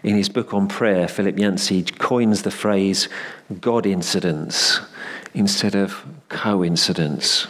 In 0.01 0.15
his 0.15 0.29
book 0.29 0.53
on 0.53 0.67
prayer, 0.67 1.07
Philip 1.07 1.37
Yancey 1.37 1.83
coins 1.83 2.43
the 2.43 2.51
phrase 2.51 3.09
God 3.59 3.85
incidents 3.85 4.79
instead 5.37 5.75
of 5.75 6.03
coincidence. 6.29 7.47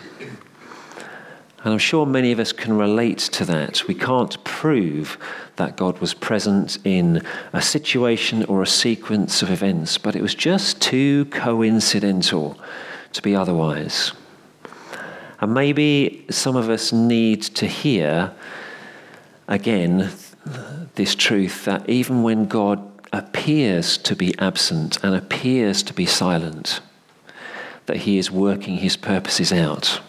And 1.63 1.73
I'm 1.73 1.80
sure 1.80 2.06
many 2.06 2.32
of 2.32 2.39
us 2.39 2.52
can 2.52 2.78
relate 2.78 3.17
to 3.17 3.45
that. 3.45 3.88
We 3.88 3.95
can't 3.95 4.41
prove 4.43 5.17
that 5.56 5.76
God 5.76 6.00
was 6.00 6.13
present 6.13 6.78
in 6.84 7.26
a 7.54 7.62
situation 7.62 8.43
or 8.45 8.62
a 8.62 8.67
sequence 8.67 9.41
of 9.41 9.50
events, 9.50 9.97
but 9.97 10.15
it 10.15 10.21
was 10.21 10.36
just 10.36 10.82
too 10.82 11.26
coincidental 11.26 12.60
to 13.13 13.21
be 13.21 13.36
otherwise. 13.36 14.12
And 15.39 15.54
maybe 15.54 16.26
some 16.30 16.56
of 16.56 16.69
us 16.69 16.91
need 16.91 17.41
to 17.43 17.67
hear 17.67 18.34
again 19.47 20.12
this 20.95 21.15
truth 21.15 21.65
that 21.65 21.89
even 21.89 22.23
when 22.23 22.45
God 22.45 22.82
appears 23.13 23.97
to 24.00 24.15
be 24.15 24.38
absent 24.39 25.04
and 25.04 25.15
appears 25.15 25.84
to 25.84 25.93
be 25.93 26.06
silent, 26.06 26.82
that 27.88 27.97
he 27.97 28.17
is 28.17 28.30
working 28.30 28.78
his 28.78 28.95
purposes 28.95 29.52
out. 29.52 30.02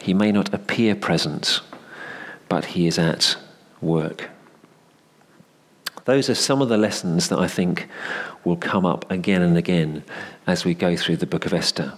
He 0.00 0.12
may 0.12 0.32
not 0.32 0.52
appear 0.52 0.94
present, 0.94 1.60
but 2.48 2.64
he 2.64 2.86
is 2.86 2.98
at 2.98 3.36
work. 3.80 4.30
Those 6.06 6.28
are 6.28 6.34
some 6.34 6.62
of 6.62 6.68
the 6.68 6.78
lessons 6.78 7.28
that 7.28 7.38
I 7.38 7.46
think 7.46 7.86
will 8.42 8.56
come 8.56 8.84
up 8.84 9.08
again 9.10 9.42
and 9.42 9.56
again 9.56 10.02
as 10.46 10.64
we 10.64 10.74
go 10.74 10.96
through 10.96 11.18
the 11.18 11.26
book 11.26 11.46
of 11.46 11.52
Esther. 11.52 11.92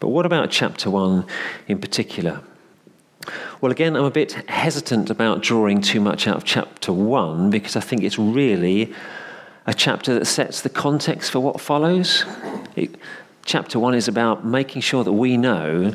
But 0.00 0.08
what 0.08 0.26
about 0.26 0.50
chapter 0.50 0.90
1 0.90 1.26
in 1.68 1.78
particular? 1.78 2.40
Well, 3.60 3.70
again, 3.70 3.96
I'm 3.96 4.04
a 4.04 4.10
bit 4.10 4.32
hesitant 4.48 5.10
about 5.10 5.42
drawing 5.42 5.80
too 5.80 6.00
much 6.00 6.26
out 6.26 6.36
of 6.36 6.44
chapter 6.44 6.92
1 6.92 7.50
because 7.50 7.76
I 7.76 7.80
think 7.80 8.02
it's 8.02 8.18
really 8.18 8.92
a 9.66 9.74
chapter 9.74 10.18
that 10.18 10.26
sets 10.26 10.62
the 10.62 10.68
context 10.68 11.30
for 11.30 11.40
what 11.40 11.60
follows. 11.60 12.24
It, 12.76 12.96
chapter 13.44 13.78
one 13.78 13.94
is 13.94 14.08
about 14.08 14.44
making 14.44 14.82
sure 14.82 15.04
that 15.04 15.12
we 15.12 15.36
know 15.36 15.94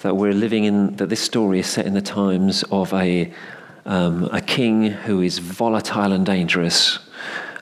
that 0.00 0.16
we're 0.16 0.34
living 0.34 0.64
in, 0.64 0.96
that 0.96 1.08
this 1.08 1.20
story 1.20 1.60
is 1.60 1.66
set 1.66 1.86
in 1.86 1.94
the 1.94 2.02
times 2.02 2.64
of 2.70 2.92
a, 2.92 3.32
um, 3.86 4.28
a 4.32 4.40
king 4.40 4.86
who 4.86 5.20
is 5.20 5.38
volatile 5.38 6.12
and 6.12 6.26
dangerous 6.26 6.98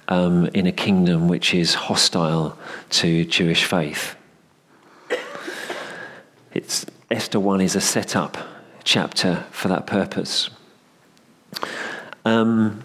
um, 0.08 0.46
in 0.54 0.66
a 0.66 0.72
kingdom 0.72 1.28
which 1.28 1.54
is 1.54 1.74
hostile 1.74 2.58
to 2.88 3.24
Jewish 3.26 3.64
faith. 3.64 4.16
It's, 6.52 6.86
Esther 7.10 7.38
1 7.38 7.60
is 7.60 7.76
a 7.76 7.80
setup 7.80 8.36
chapter 8.82 9.44
for 9.50 9.68
that 9.68 9.86
purpose. 9.86 10.50
Um, 12.24 12.82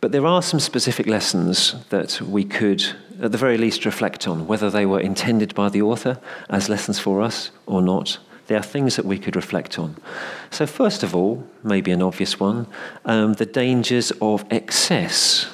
but 0.00 0.12
there 0.12 0.26
are 0.26 0.42
some 0.42 0.60
specific 0.60 1.06
lessons 1.06 1.74
that 1.88 2.20
we 2.20 2.44
could, 2.44 2.84
at 3.20 3.32
the 3.32 3.38
very 3.38 3.58
least, 3.58 3.84
reflect 3.84 4.26
on, 4.26 4.46
whether 4.46 4.70
they 4.70 4.86
were 4.86 5.00
intended 5.00 5.54
by 5.54 5.68
the 5.68 5.82
author 5.82 6.18
as 6.48 6.68
lessons 6.68 6.98
for 6.98 7.20
us 7.20 7.50
or 7.66 7.82
not. 7.82 8.18
There 8.46 8.58
are 8.58 8.62
things 8.62 8.96
that 8.96 9.04
we 9.04 9.18
could 9.18 9.36
reflect 9.36 9.78
on. 9.78 9.96
So, 10.50 10.66
first 10.66 11.02
of 11.02 11.14
all, 11.14 11.46
maybe 11.62 11.92
an 11.92 12.02
obvious 12.02 12.40
one, 12.40 12.66
um, 13.04 13.34
the 13.34 13.46
dangers 13.46 14.10
of 14.20 14.44
excess, 14.50 15.48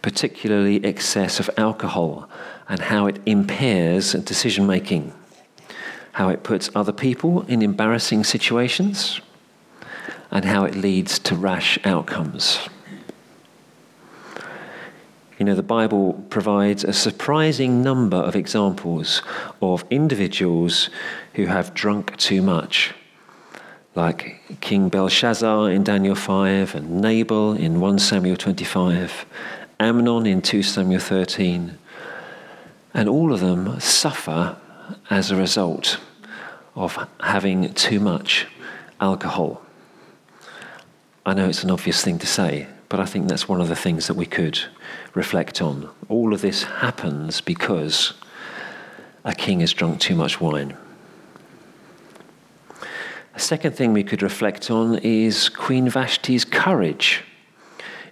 particularly 0.00 0.82
excess 0.84 1.40
of 1.40 1.50
alcohol, 1.58 2.28
and 2.68 2.80
how 2.80 3.06
it 3.06 3.18
impairs 3.26 4.12
decision 4.12 4.66
making, 4.66 5.12
how 6.12 6.28
it 6.28 6.42
puts 6.42 6.70
other 6.74 6.92
people 6.92 7.42
in 7.42 7.60
embarrassing 7.62 8.24
situations, 8.24 9.20
and 10.30 10.44
how 10.44 10.64
it 10.64 10.74
leads 10.74 11.18
to 11.18 11.34
rash 11.34 11.78
outcomes. 11.84 12.68
You 15.38 15.46
know, 15.46 15.54
the 15.54 15.62
Bible 15.62 16.24
provides 16.28 16.84
a 16.84 16.92
surprising 16.92 17.82
number 17.82 18.18
of 18.18 18.36
examples 18.36 19.22
of 19.60 19.84
individuals 19.90 20.90
who 21.34 21.46
have 21.46 21.74
drunk 21.74 22.16
too 22.16 22.42
much, 22.42 22.92
like 23.94 24.40
King 24.60 24.88
Belshazzar 24.88 25.70
in 25.70 25.84
Daniel 25.84 26.14
5, 26.14 26.74
and 26.74 27.00
Nabal 27.00 27.54
in 27.54 27.80
1 27.80 27.98
Samuel 27.98 28.36
25, 28.36 29.24
Amnon 29.80 30.26
in 30.26 30.42
2 30.42 30.62
Samuel 30.62 31.00
13. 31.00 31.78
And 32.94 33.08
all 33.08 33.32
of 33.32 33.40
them 33.40 33.80
suffer 33.80 34.56
as 35.08 35.30
a 35.30 35.36
result 35.36 35.98
of 36.76 37.08
having 37.20 37.72
too 37.72 38.00
much 38.00 38.46
alcohol. 39.00 39.62
I 41.24 41.34
know 41.34 41.48
it's 41.48 41.64
an 41.64 41.70
obvious 41.70 42.02
thing 42.02 42.18
to 42.18 42.26
say, 42.26 42.66
but 42.92 43.00
I 43.00 43.06
think 43.06 43.26
that's 43.26 43.48
one 43.48 43.62
of 43.62 43.68
the 43.68 43.74
things 43.74 44.06
that 44.08 44.16
we 44.16 44.26
could 44.26 44.60
reflect 45.14 45.62
on. 45.62 45.88
All 46.10 46.34
of 46.34 46.42
this 46.42 46.64
happens 46.64 47.40
because 47.40 48.12
a 49.24 49.34
king 49.34 49.60
has 49.60 49.72
drunk 49.72 49.98
too 49.98 50.14
much 50.14 50.42
wine. 50.42 50.76
A 53.34 53.40
second 53.40 53.76
thing 53.76 53.94
we 53.94 54.04
could 54.04 54.22
reflect 54.22 54.70
on 54.70 54.98
is 54.98 55.48
Queen 55.48 55.88
Vashti's 55.88 56.44
courage 56.44 57.22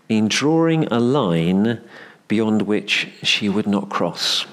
in 0.09 0.29
drawing 0.29 0.87
a 0.87 0.99
line 0.99 1.83
beyond 2.27 2.63
which 2.63 3.07
she 3.23 3.51
would 3.51 3.67
not 3.67 3.91
cross, 3.91 4.47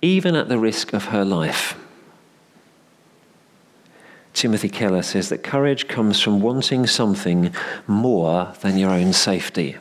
even 0.00 0.34
at 0.36 0.48
the 0.48 0.58
risk 0.58 0.94
of 0.94 1.08
her 1.08 1.22
life. 1.22 1.76
Timothy 4.34 4.68
Keller 4.68 5.02
says 5.02 5.28
that 5.28 5.44
courage 5.44 5.86
comes 5.86 6.20
from 6.20 6.42
wanting 6.42 6.88
something 6.88 7.54
more 7.86 8.52
than 8.60 8.76
your 8.76 8.90
own 8.90 9.12
safety. 9.12 9.76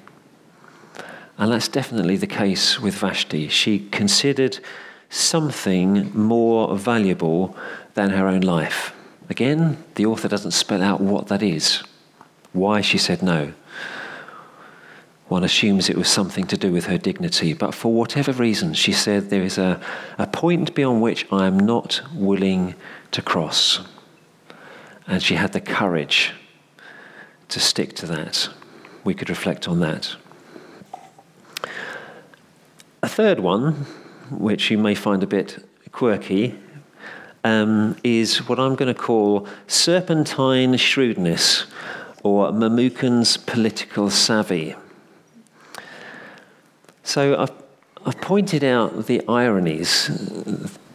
And 1.39 1.51
that's 1.51 1.67
definitely 1.67 2.17
the 2.17 2.27
case 2.27 2.79
with 2.79 2.93
Vashti. 2.93 3.47
She 3.49 3.79
considered 3.89 4.59
something 5.09 6.15
more 6.17 6.77
valuable 6.77 7.57
than 7.95 8.11
her 8.11 8.27
own 8.27 8.41
life. 8.41 8.93
Again, 9.27 9.83
the 9.95 10.05
author 10.05 10.27
doesn't 10.27 10.51
spell 10.51 10.83
out 10.83 11.01
what 11.01 11.27
that 11.27 11.41
is, 11.41 11.81
why 12.51 12.81
she 12.81 12.99
said 12.99 13.23
no. 13.23 13.53
One 15.29 15.43
assumes 15.43 15.89
it 15.89 15.97
was 15.97 16.09
something 16.09 16.45
to 16.45 16.57
do 16.57 16.71
with 16.71 16.85
her 16.85 16.99
dignity, 16.99 17.53
but 17.53 17.73
for 17.73 17.91
whatever 17.91 18.31
reason, 18.31 18.75
she 18.75 18.91
said 18.91 19.29
there 19.31 19.41
is 19.41 19.57
a, 19.57 19.81
a 20.19 20.27
point 20.27 20.75
beyond 20.75 21.01
which 21.01 21.25
I 21.31 21.47
am 21.47 21.57
not 21.57 22.01
willing 22.13 22.75
to 23.11 23.21
cross. 23.23 23.79
And 25.07 25.21
she 25.21 25.35
had 25.35 25.53
the 25.53 25.61
courage 25.61 26.31
to 27.49 27.59
stick 27.59 27.93
to 27.95 28.05
that. 28.07 28.49
We 29.03 29.13
could 29.13 29.29
reflect 29.29 29.67
on 29.67 29.79
that. 29.81 30.15
A 33.01 33.07
third 33.07 33.39
one, 33.39 33.85
which 34.31 34.71
you 34.71 34.77
may 34.77 34.95
find 34.95 35.21
a 35.23 35.27
bit 35.27 35.63
quirky, 35.91 36.57
um, 37.43 37.97
is 38.03 38.47
what 38.47 38.59
I'm 38.59 38.75
going 38.75 38.93
to 38.93 38.99
call 38.99 39.47
serpentine 39.67 40.77
shrewdness 40.77 41.65
or 42.23 42.51
Memucan's 42.51 43.35
political 43.35 44.09
savvy. 44.09 44.75
So 47.03 47.37
I've, 47.37 47.51
I've 48.05 48.21
pointed 48.21 48.63
out 48.63 49.07
the 49.07 49.21
ironies 49.27 50.09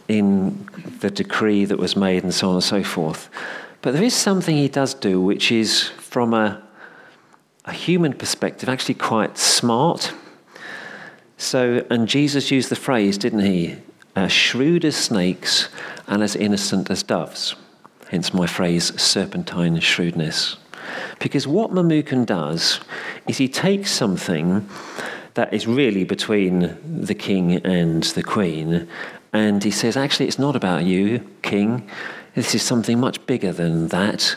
in 0.07 0.67
the 1.01 1.11
decree 1.11 1.65
that 1.65 1.77
was 1.77 1.95
made 1.95 2.23
and 2.23 2.33
so 2.33 2.49
on 2.49 2.55
and 2.55 2.63
so 2.63 2.83
forth. 2.83 3.29
But 3.81 3.93
there 3.93 4.03
is 4.03 4.13
something 4.13 4.55
he 4.55 4.67
does 4.67 4.93
do 4.93 5.21
which 5.21 5.51
is, 5.51 5.83
from 5.83 6.33
a, 6.33 6.61
a 7.65 7.71
human 7.71 8.13
perspective, 8.13 8.67
actually 8.67 8.95
quite 8.95 9.37
smart. 9.37 10.13
So, 11.37 11.85
and 11.89 12.07
Jesus 12.07 12.51
used 12.51 12.69
the 12.69 12.75
phrase, 12.75 13.17
didn't 13.17 13.45
he? 13.45 13.77
As 14.15 14.31
shrewd 14.31 14.83
as 14.83 14.97
snakes 14.97 15.69
and 16.07 16.21
as 16.21 16.35
innocent 16.35 16.89
as 16.89 17.03
doves. 17.03 17.55
Hence 18.09 18.33
my 18.33 18.47
phrase, 18.47 18.99
serpentine 19.01 19.79
shrewdness. 19.79 20.57
Because 21.19 21.47
what 21.47 21.71
Memucan 21.71 22.25
does 22.25 22.79
is 23.27 23.37
he 23.37 23.47
takes 23.47 23.91
something 23.91 24.67
that 25.35 25.53
is 25.53 25.67
really 25.67 26.03
between 26.03 26.77
the 26.83 27.13
king 27.13 27.55
and 27.65 28.03
the 28.03 28.23
queen, 28.23 28.87
and 29.31 29.63
he 29.63 29.71
says, 29.71 29.95
actually, 29.95 30.27
it's 30.27 30.39
not 30.39 30.55
about 30.55 30.83
you, 30.85 31.25
king. 31.43 31.87
This 32.35 32.55
is 32.55 32.61
something 32.61 32.99
much 32.99 33.25
bigger 33.25 33.51
than 33.51 33.87
that. 33.89 34.35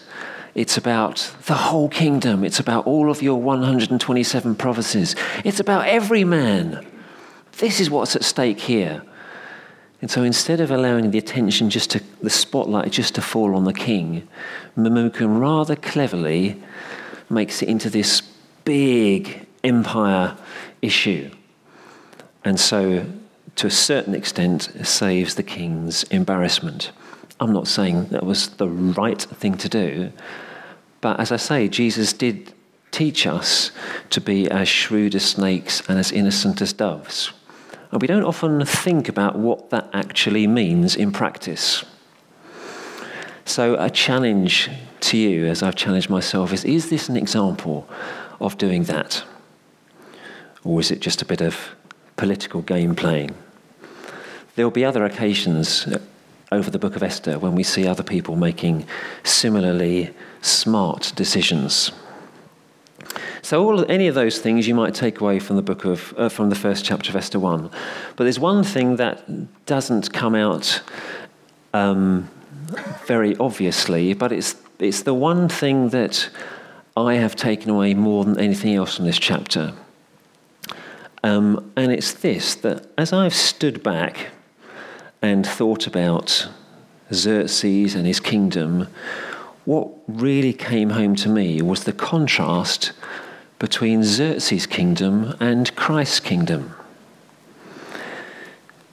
It's 0.54 0.76
about 0.76 1.32
the 1.46 1.54
whole 1.54 1.88
kingdom. 1.88 2.44
It's 2.44 2.60
about 2.60 2.86
all 2.86 3.10
of 3.10 3.22
your 3.22 3.40
127 3.40 4.54
provinces. 4.56 5.16
It's 5.44 5.60
about 5.60 5.86
every 5.86 6.24
man. 6.24 6.86
This 7.58 7.80
is 7.80 7.90
what's 7.90 8.16
at 8.16 8.24
stake 8.24 8.60
here. 8.60 9.02
And 10.02 10.10
so 10.10 10.24
instead 10.24 10.60
of 10.60 10.70
allowing 10.70 11.10
the 11.10 11.18
attention 11.18 11.70
just 11.70 11.90
to, 11.92 12.02
the 12.20 12.28
spotlight 12.28 12.90
just 12.90 13.14
to 13.14 13.22
fall 13.22 13.54
on 13.54 13.64
the 13.64 13.72
king, 13.72 14.28
Memucan 14.76 15.40
rather 15.40 15.76
cleverly 15.76 16.60
makes 17.30 17.62
it 17.62 17.68
into 17.68 17.88
this 17.88 18.20
big 18.64 19.46
empire 19.62 20.36
issue. 20.82 21.30
And 22.44 22.58
so, 22.58 23.06
to 23.56 23.66
a 23.68 23.70
certain 23.70 24.14
extent, 24.14 24.72
saves 24.82 25.36
the 25.36 25.42
king's 25.44 26.02
embarrassment. 26.04 26.90
I'm 27.42 27.52
not 27.52 27.66
saying 27.66 28.06
that 28.10 28.24
was 28.24 28.50
the 28.50 28.68
right 28.68 29.20
thing 29.20 29.56
to 29.56 29.68
do, 29.68 30.12
but 31.00 31.18
as 31.18 31.32
I 31.32 31.36
say, 31.36 31.66
Jesus 31.66 32.12
did 32.12 32.54
teach 32.92 33.26
us 33.26 33.72
to 34.10 34.20
be 34.20 34.48
as 34.48 34.68
shrewd 34.68 35.16
as 35.16 35.24
snakes 35.24 35.82
and 35.88 35.98
as 35.98 36.12
innocent 36.12 36.62
as 36.62 36.72
doves. 36.72 37.32
And 37.90 38.00
we 38.00 38.06
don't 38.06 38.22
often 38.22 38.64
think 38.64 39.08
about 39.08 39.36
what 39.36 39.70
that 39.70 39.90
actually 39.92 40.46
means 40.46 40.94
in 40.94 41.10
practice. 41.10 41.84
So, 43.44 43.74
a 43.74 43.90
challenge 43.90 44.70
to 45.00 45.16
you, 45.16 45.46
as 45.46 45.64
I've 45.64 45.74
challenged 45.74 46.08
myself, 46.08 46.52
is 46.52 46.64
is 46.64 46.90
this 46.90 47.08
an 47.08 47.16
example 47.16 47.88
of 48.40 48.56
doing 48.56 48.84
that? 48.84 49.24
Or 50.62 50.78
is 50.78 50.92
it 50.92 51.00
just 51.00 51.22
a 51.22 51.24
bit 51.24 51.40
of 51.40 51.74
political 52.16 52.62
game 52.62 52.94
playing? 52.94 53.34
There 54.54 54.64
will 54.64 54.70
be 54.70 54.84
other 54.84 55.04
occasions 55.04 55.88
over 56.52 56.70
the 56.70 56.78
book 56.78 56.94
of 56.94 57.02
Esther 57.02 57.38
when 57.38 57.54
we 57.54 57.62
see 57.62 57.86
other 57.86 58.02
people 58.02 58.36
making 58.36 58.86
similarly 59.24 60.10
smart 60.42 61.12
decisions. 61.16 61.92
So, 63.40 63.64
all 63.64 63.90
any 63.90 64.06
of 64.06 64.14
those 64.14 64.38
things 64.38 64.68
you 64.68 64.74
might 64.74 64.94
take 64.94 65.20
away 65.20 65.40
from 65.40 65.56
the 65.56 65.62
book 65.62 65.84
of 65.84 66.14
uh, 66.16 66.28
from 66.28 66.50
the 66.50 66.54
first 66.54 66.84
chapter 66.84 67.10
of 67.10 67.16
Esther 67.16 67.40
one, 67.40 67.70
but 68.16 68.24
there's 68.24 68.38
one 68.38 68.62
thing 68.62 68.96
that 68.96 69.66
doesn't 69.66 70.12
come 70.12 70.34
out 70.34 70.82
um, 71.74 72.30
very 73.06 73.36
obviously, 73.38 74.14
but 74.14 74.30
it's 74.30 74.54
it's 74.78 75.02
the 75.02 75.14
one 75.14 75.48
thing 75.48 75.88
that 75.88 76.28
I 76.96 77.14
have 77.14 77.34
taken 77.34 77.70
away 77.70 77.94
more 77.94 78.24
than 78.24 78.38
anything 78.38 78.74
else 78.74 78.96
from 78.96 79.06
this 79.06 79.18
chapter, 79.18 79.72
um, 81.24 81.72
and 81.76 81.90
it's 81.90 82.12
this: 82.12 82.54
that 82.56 82.86
as 82.96 83.12
I've 83.12 83.34
stood 83.34 83.82
back 83.82 84.30
and 85.22 85.46
thought 85.46 85.86
about 85.86 86.48
Xerxes 87.12 87.94
and 87.94 88.06
his 88.06 88.20
kingdom, 88.20 88.88
what 89.64 89.88
really 90.08 90.52
came 90.52 90.90
home 90.90 91.14
to 91.16 91.28
me 91.28 91.62
was 91.62 91.84
the 91.84 91.92
contrast 91.92 92.92
between 93.60 94.02
Xerxes' 94.02 94.66
kingdom 94.66 95.36
and 95.38 95.74
Christ's 95.76 96.18
kingdom. 96.18 96.74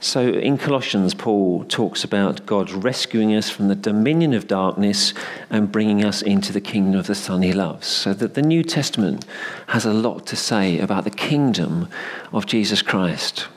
So 0.02 0.28
in 0.28 0.56
Colossians, 0.56 1.12
Paul 1.12 1.64
talks 1.64 2.04
about 2.04 2.46
God 2.46 2.70
rescuing 2.70 3.34
us 3.34 3.50
from 3.50 3.68
the 3.68 3.74
dominion 3.74 4.32
of 4.32 4.46
darkness 4.46 5.12
and 5.50 5.70
bringing 5.70 6.04
us 6.04 6.22
into 6.22 6.52
the 6.52 6.60
kingdom 6.60 6.98
of 6.98 7.06
the 7.06 7.14
Son 7.14 7.42
he 7.42 7.52
loves. 7.52 7.86
So 7.86 8.14
that 8.14 8.32
the 8.34 8.40
New 8.40 8.62
Testament 8.62 9.26
has 9.66 9.84
a 9.84 9.92
lot 9.92 10.24
to 10.28 10.36
say 10.36 10.78
about 10.78 11.04
the 11.04 11.10
kingdom 11.10 11.88
of 12.32 12.46
Jesus 12.46 12.80
Christ. 12.80 13.48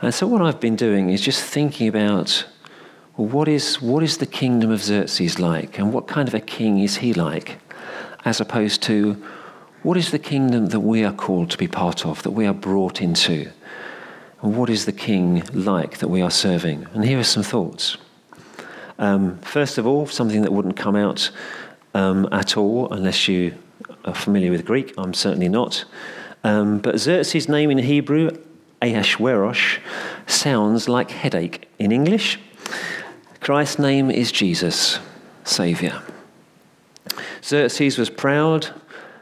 And 0.00 0.14
so 0.14 0.26
what 0.26 0.42
I've 0.42 0.60
been 0.60 0.76
doing 0.76 1.10
is 1.10 1.20
just 1.20 1.42
thinking 1.42 1.88
about 1.88 2.46
well, 3.16 3.26
what 3.26 3.48
is, 3.48 3.82
what 3.82 4.04
is 4.04 4.18
the 4.18 4.26
kingdom 4.26 4.70
of 4.70 4.82
Xerxes 4.82 5.40
like 5.40 5.78
and 5.78 5.92
what 5.92 6.06
kind 6.06 6.28
of 6.28 6.34
a 6.34 6.40
king 6.40 6.78
is 6.78 6.98
he 6.98 7.12
like, 7.12 7.58
as 8.24 8.40
opposed 8.40 8.80
to 8.84 9.20
what 9.82 9.96
is 9.96 10.12
the 10.12 10.18
kingdom 10.20 10.66
that 10.66 10.80
we 10.80 11.04
are 11.04 11.12
called 11.12 11.50
to 11.50 11.58
be 11.58 11.66
part 11.66 12.06
of, 12.06 12.22
that 12.22 12.30
we 12.30 12.46
are 12.46 12.54
brought 12.54 13.02
into. 13.02 13.50
And 14.40 14.56
what 14.56 14.70
is 14.70 14.86
the 14.86 14.92
king 14.92 15.42
like 15.52 15.98
that 15.98 16.08
we 16.08 16.22
are 16.22 16.30
serving? 16.30 16.86
And 16.92 17.04
here 17.04 17.18
are 17.18 17.24
some 17.24 17.42
thoughts. 17.42 17.96
Um, 19.00 19.38
first 19.40 19.78
of 19.78 19.86
all, 19.86 20.06
something 20.06 20.42
that 20.42 20.52
wouldn't 20.52 20.76
come 20.76 20.94
out 20.94 21.30
um, 21.94 22.28
at 22.30 22.56
all 22.56 22.92
unless 22.92 23.26
you 23.26 23.54
are 24.04 24.14
familiar 24.14 24.52
with 24.52 24.64
Greek. 24.64 24.94
I'm 24.96 25.14
certainly 25.14 25.48
not. 25.48 25.84
Um, 26.44 26.78
but 26.78 26.98
Xerxes' 26.98 27.48
name 27.48 27.70
in 27.70 27.78
Hebrew, 27.78 28.30
Ahasuerus, 28.80 29.78
sounds 30.26 30.88
like 30.88 31.10
headache 31.10 31.68
in 31.78 31.92
English. 31.92 32.38
Christ's 33.40 33.78
name 33.78 34.10
is 34.10 34.30
Jesus, 34.30 34.98
Saviour. 35.44 36.02
Xerxes 37.42 37.98
was 37.98 38.10
proud, 38.10 38.68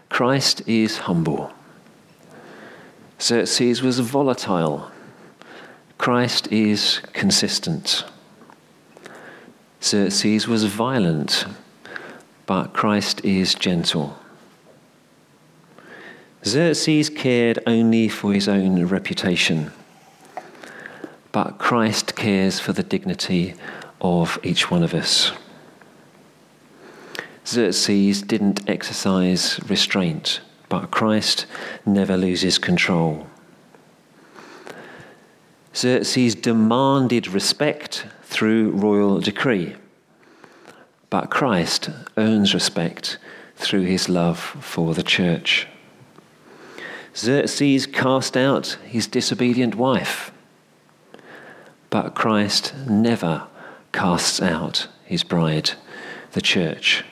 Christ 0.08 0.62
is 0.66 0.98
humble. 0.98 1.52
Xerxes 3.20 3.82
was 3.82 3.98
volatile, 4.00 4.90
Christ 5.98 6.48
is 6.52 7.00
consistent. 7.12 8.04
Xerxes 9.82 10.48
was 10.48 10.64
violent, 10.64 11.46
but 12.46 12.72
Christ 12.72 13.24
is 13.24 13.54
gentle. 13.54 14.18
Xerxes 16.46 17.10
cared 17.10 17.58
only 17.66 18.08
for 18.08 18.32
his 18.32 18.46
own 18.46 18.86
reputation, 18.86 19.72
but 21.32 21.58
Christ 21.58 22.14
cares 22.14 22.60
for 22.60 22.72
the 22.72 22.84
dignity 22.84 23.54
of 24.00 24.38
each 24.44 24.70
one 24.70 24.84
of 24.84 24.94
us. 24.94 25.32
Xerxes 27.44 28.22
didn't 28.22 28.70
exercise 28.70 29.58
restraint, 29.68 30.40
but 30.68 30.92
Christ 30.92 31.46
never 31.84 32.16
loses 32.16 32.58
control. 32.58 33.26
Xerxes 35.74 36.36
demanded 36.36 37.26
respect 37.26 38.06
through 38.22 38.70
royal 38.70 39.18
decree, 39.18 39.74
but 41.10 41.28
Christ 41.28 41.90
earns 42.16 42.54
respect 42.54 43.18
through 43.56 43.82
his 43.82 44.08
love 44.08 44.38
for 44.38 44.94
the 44.94 45.02
church. 45.02 45.66
Xerxes 47.16 47.86
cast 47.86 48.36
out 48.36 48.78
his 48.84 49.06
disobedient 49.06 49.74
wife, 49.74 50.32
but 51.88 52.14
Christ 52.14 52.74
never 52.86 53.46
casts 53.92 54.42
out 54.42 54.88
his 55.04 55.24
bride, 55.24 55.70
the 56.32 56.42
church. 56.42 57.04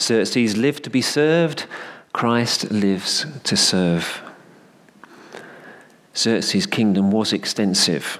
Xerxes 0.00 0.56
lived 0.56 0.84
to 0.84 0.90
be 0.90 1.02
served, 1.02 1.66
Christ 2.14 2.70
lives 2.70 3.26
to 3.44 3.56
serve. 3.56 4.22
Xerxes' 6.16 6.66
kingdom 6.66 7.10
was 7.10 7.32
extensive. 7.34 8.18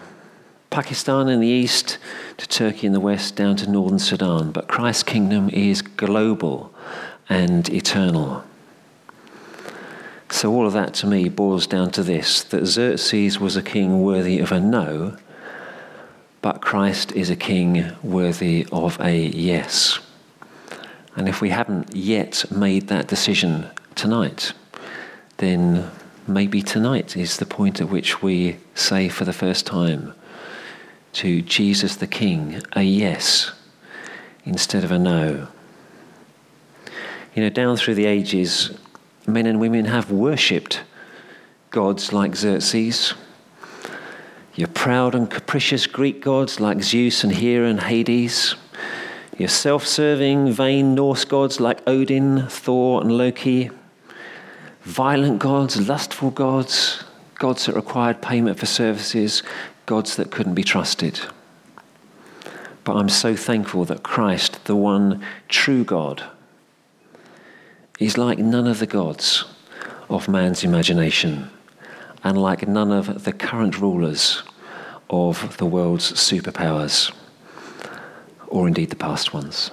Pakistan 0.68 1.28
in 1.28 1.40
the 1.40 1.48
east 1.48 1.98
to 2.36 2.46
Turkey 2.46 2.86
in 2.86 2.92
the 2.92 3.00
west 3.00 3.34
down 3.34 3.56
to 3.56 3.68
northern 3.68 3.98
Sudan. 3.98 4.52
But 4.52 4.68
Christ's 4.68 5.02
kingdom 5.02 5.48
is 5.50 5.82
global 5.82 6.72
and 7.28 7.68
eternal. 7.70 8.44
So, 10.30 10.52
all 10.52 10.66
of 10.66 10.72
that 10.74 10.94
to 10.94 11.06
me 11.06 11.28
boils 11.28 11.66
down 11.66 11.90
to 11.92 12.02
this 12.02 12.42
that 12.44 12.64
Xerxes 12.64 13.40
was 13.40 13.56
a 13.56 13.62
king 13.62 14.02
worthy 14.02 14.38
of 14.38 14.52
a 14.52 14.60
no, 14.60 15.16
but 16.40 16.62
Christ 16.62 17.12
is 17.12 17.30
a 17.30 17.36
king 17.36 17.92
worthy 18.02 18.66
of 18.70 18.98
a 19.00 19.18
yes. 19.18 19.98
And 21.16 21.28
if 21.28 21.40
we 21.40 21.50
haven't 21.50 21.94
yet 21.94 22.44
made 22.50 22.88
that 22.88 23.08
decision 23.08 23.68
tonight, 23.96 24.52
then 25.38 25.90
maybe 26.26 26.62
tonight 26.62 27.16
is 27.16 27.36
the 27.38 27.46
point 27.46 27.80
at 27.80 27.88
which 27.88 28.22
we 28.22 28.56
say 28.74 29.08
for 29.08 29.24
the 29.24 29.32
first 29.32 29.66
time 29.66 30.14
to 31.12 31.42
Jesus 31.42 31.96
the 31.96 32.06
King 32.06 32.62
a 32.74 32.82
yes 32.82 33.52
instead 34.44 34.84
of 34.84 34.92
a 34.92 34.98
no. 34.98 35.48
You 37.34 37.42
know, 37.42 37.50
down 37.50 37.76
through 37.76 37.96
the 37.96 38.06
ages, 38.06 38.70
men 39.32 39.46
and 39.46 39.60
women 39.60 39.86
have 39.86 40.10
worshipped 40.10 40.82
gods 41.70 42.12
like 42.12 42.36
Xerxes. 42.36 43.14
Your 44.54 44.68
proud 44.68 45.14
and 45.14 45.30
capricious 45.30 45.86
Greek 45.86 46.22
gods 46.22 46.60
like 46.60 46.82
Zeus 46.82 47.24
and 47.24 47.32
Hera 47.32 47.68
and 47.68 47.80
Hades. 47.80 48.56
Your 49.38 49.48
self 49.48 49.86
serving, 49.86 50.52
vain 50.52 50.94
Norse 50.94 51.24
gods 51.24 51.60
like 51.60 51.80
Odin, 51.86 52.46
Thor, 52.48 53.00
and 53.00 53.12
Loki 53.12 53.70
violent 54.82 55.38
gods, 55.38 55.88
lustful 55.88 56.30
gods, 56.30 57.04
gods 57.36 57.66
that 57.66 57.74
required 57.74 58.22
payment 58.22 58.58
for 58.58 58.66
services, 58.66 59.42
gods 59.86 60.16
that 60.16 60.30
couldn't 60.30 60.54
be 60.54 60.64
trusted. 60.64 61.20
But 62.84 62.96
I'm 62.96 63.08
so 63.08 63.36
thankful 63.36 63.84
that 63.86 64.02
Christ, 64.02 64.64
the 64.64 64.76
one 64.76 65.22
true 65.48 65.84
God, 65.84 66.24
is 68.00 68.18
like 68.18 68.38
none 68.38 68.66
of 68.66 68.80
the 68.80 68.86
gods 68.86 69.44
of 70.08 70.26
man's 70.26 70.64
imagination 70.64 71.50
and 72.24 72.36
like 72.36 72.66
none 72.66 72.90
of 72.90 73.24
the 73.24 73.32
current 73.32 73.78
rulers 73.78 74.42
of 75.08 75.56
the 75.58 75.66
world's 75.66 76.12
superpowers, 76.12 77.12
or 78.48 78.66
indeed 78.66 78.90
the 78.90 78.96
past 78.96 79.32
ones. 79.32 79.70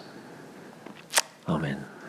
Amen. 1.48 1.87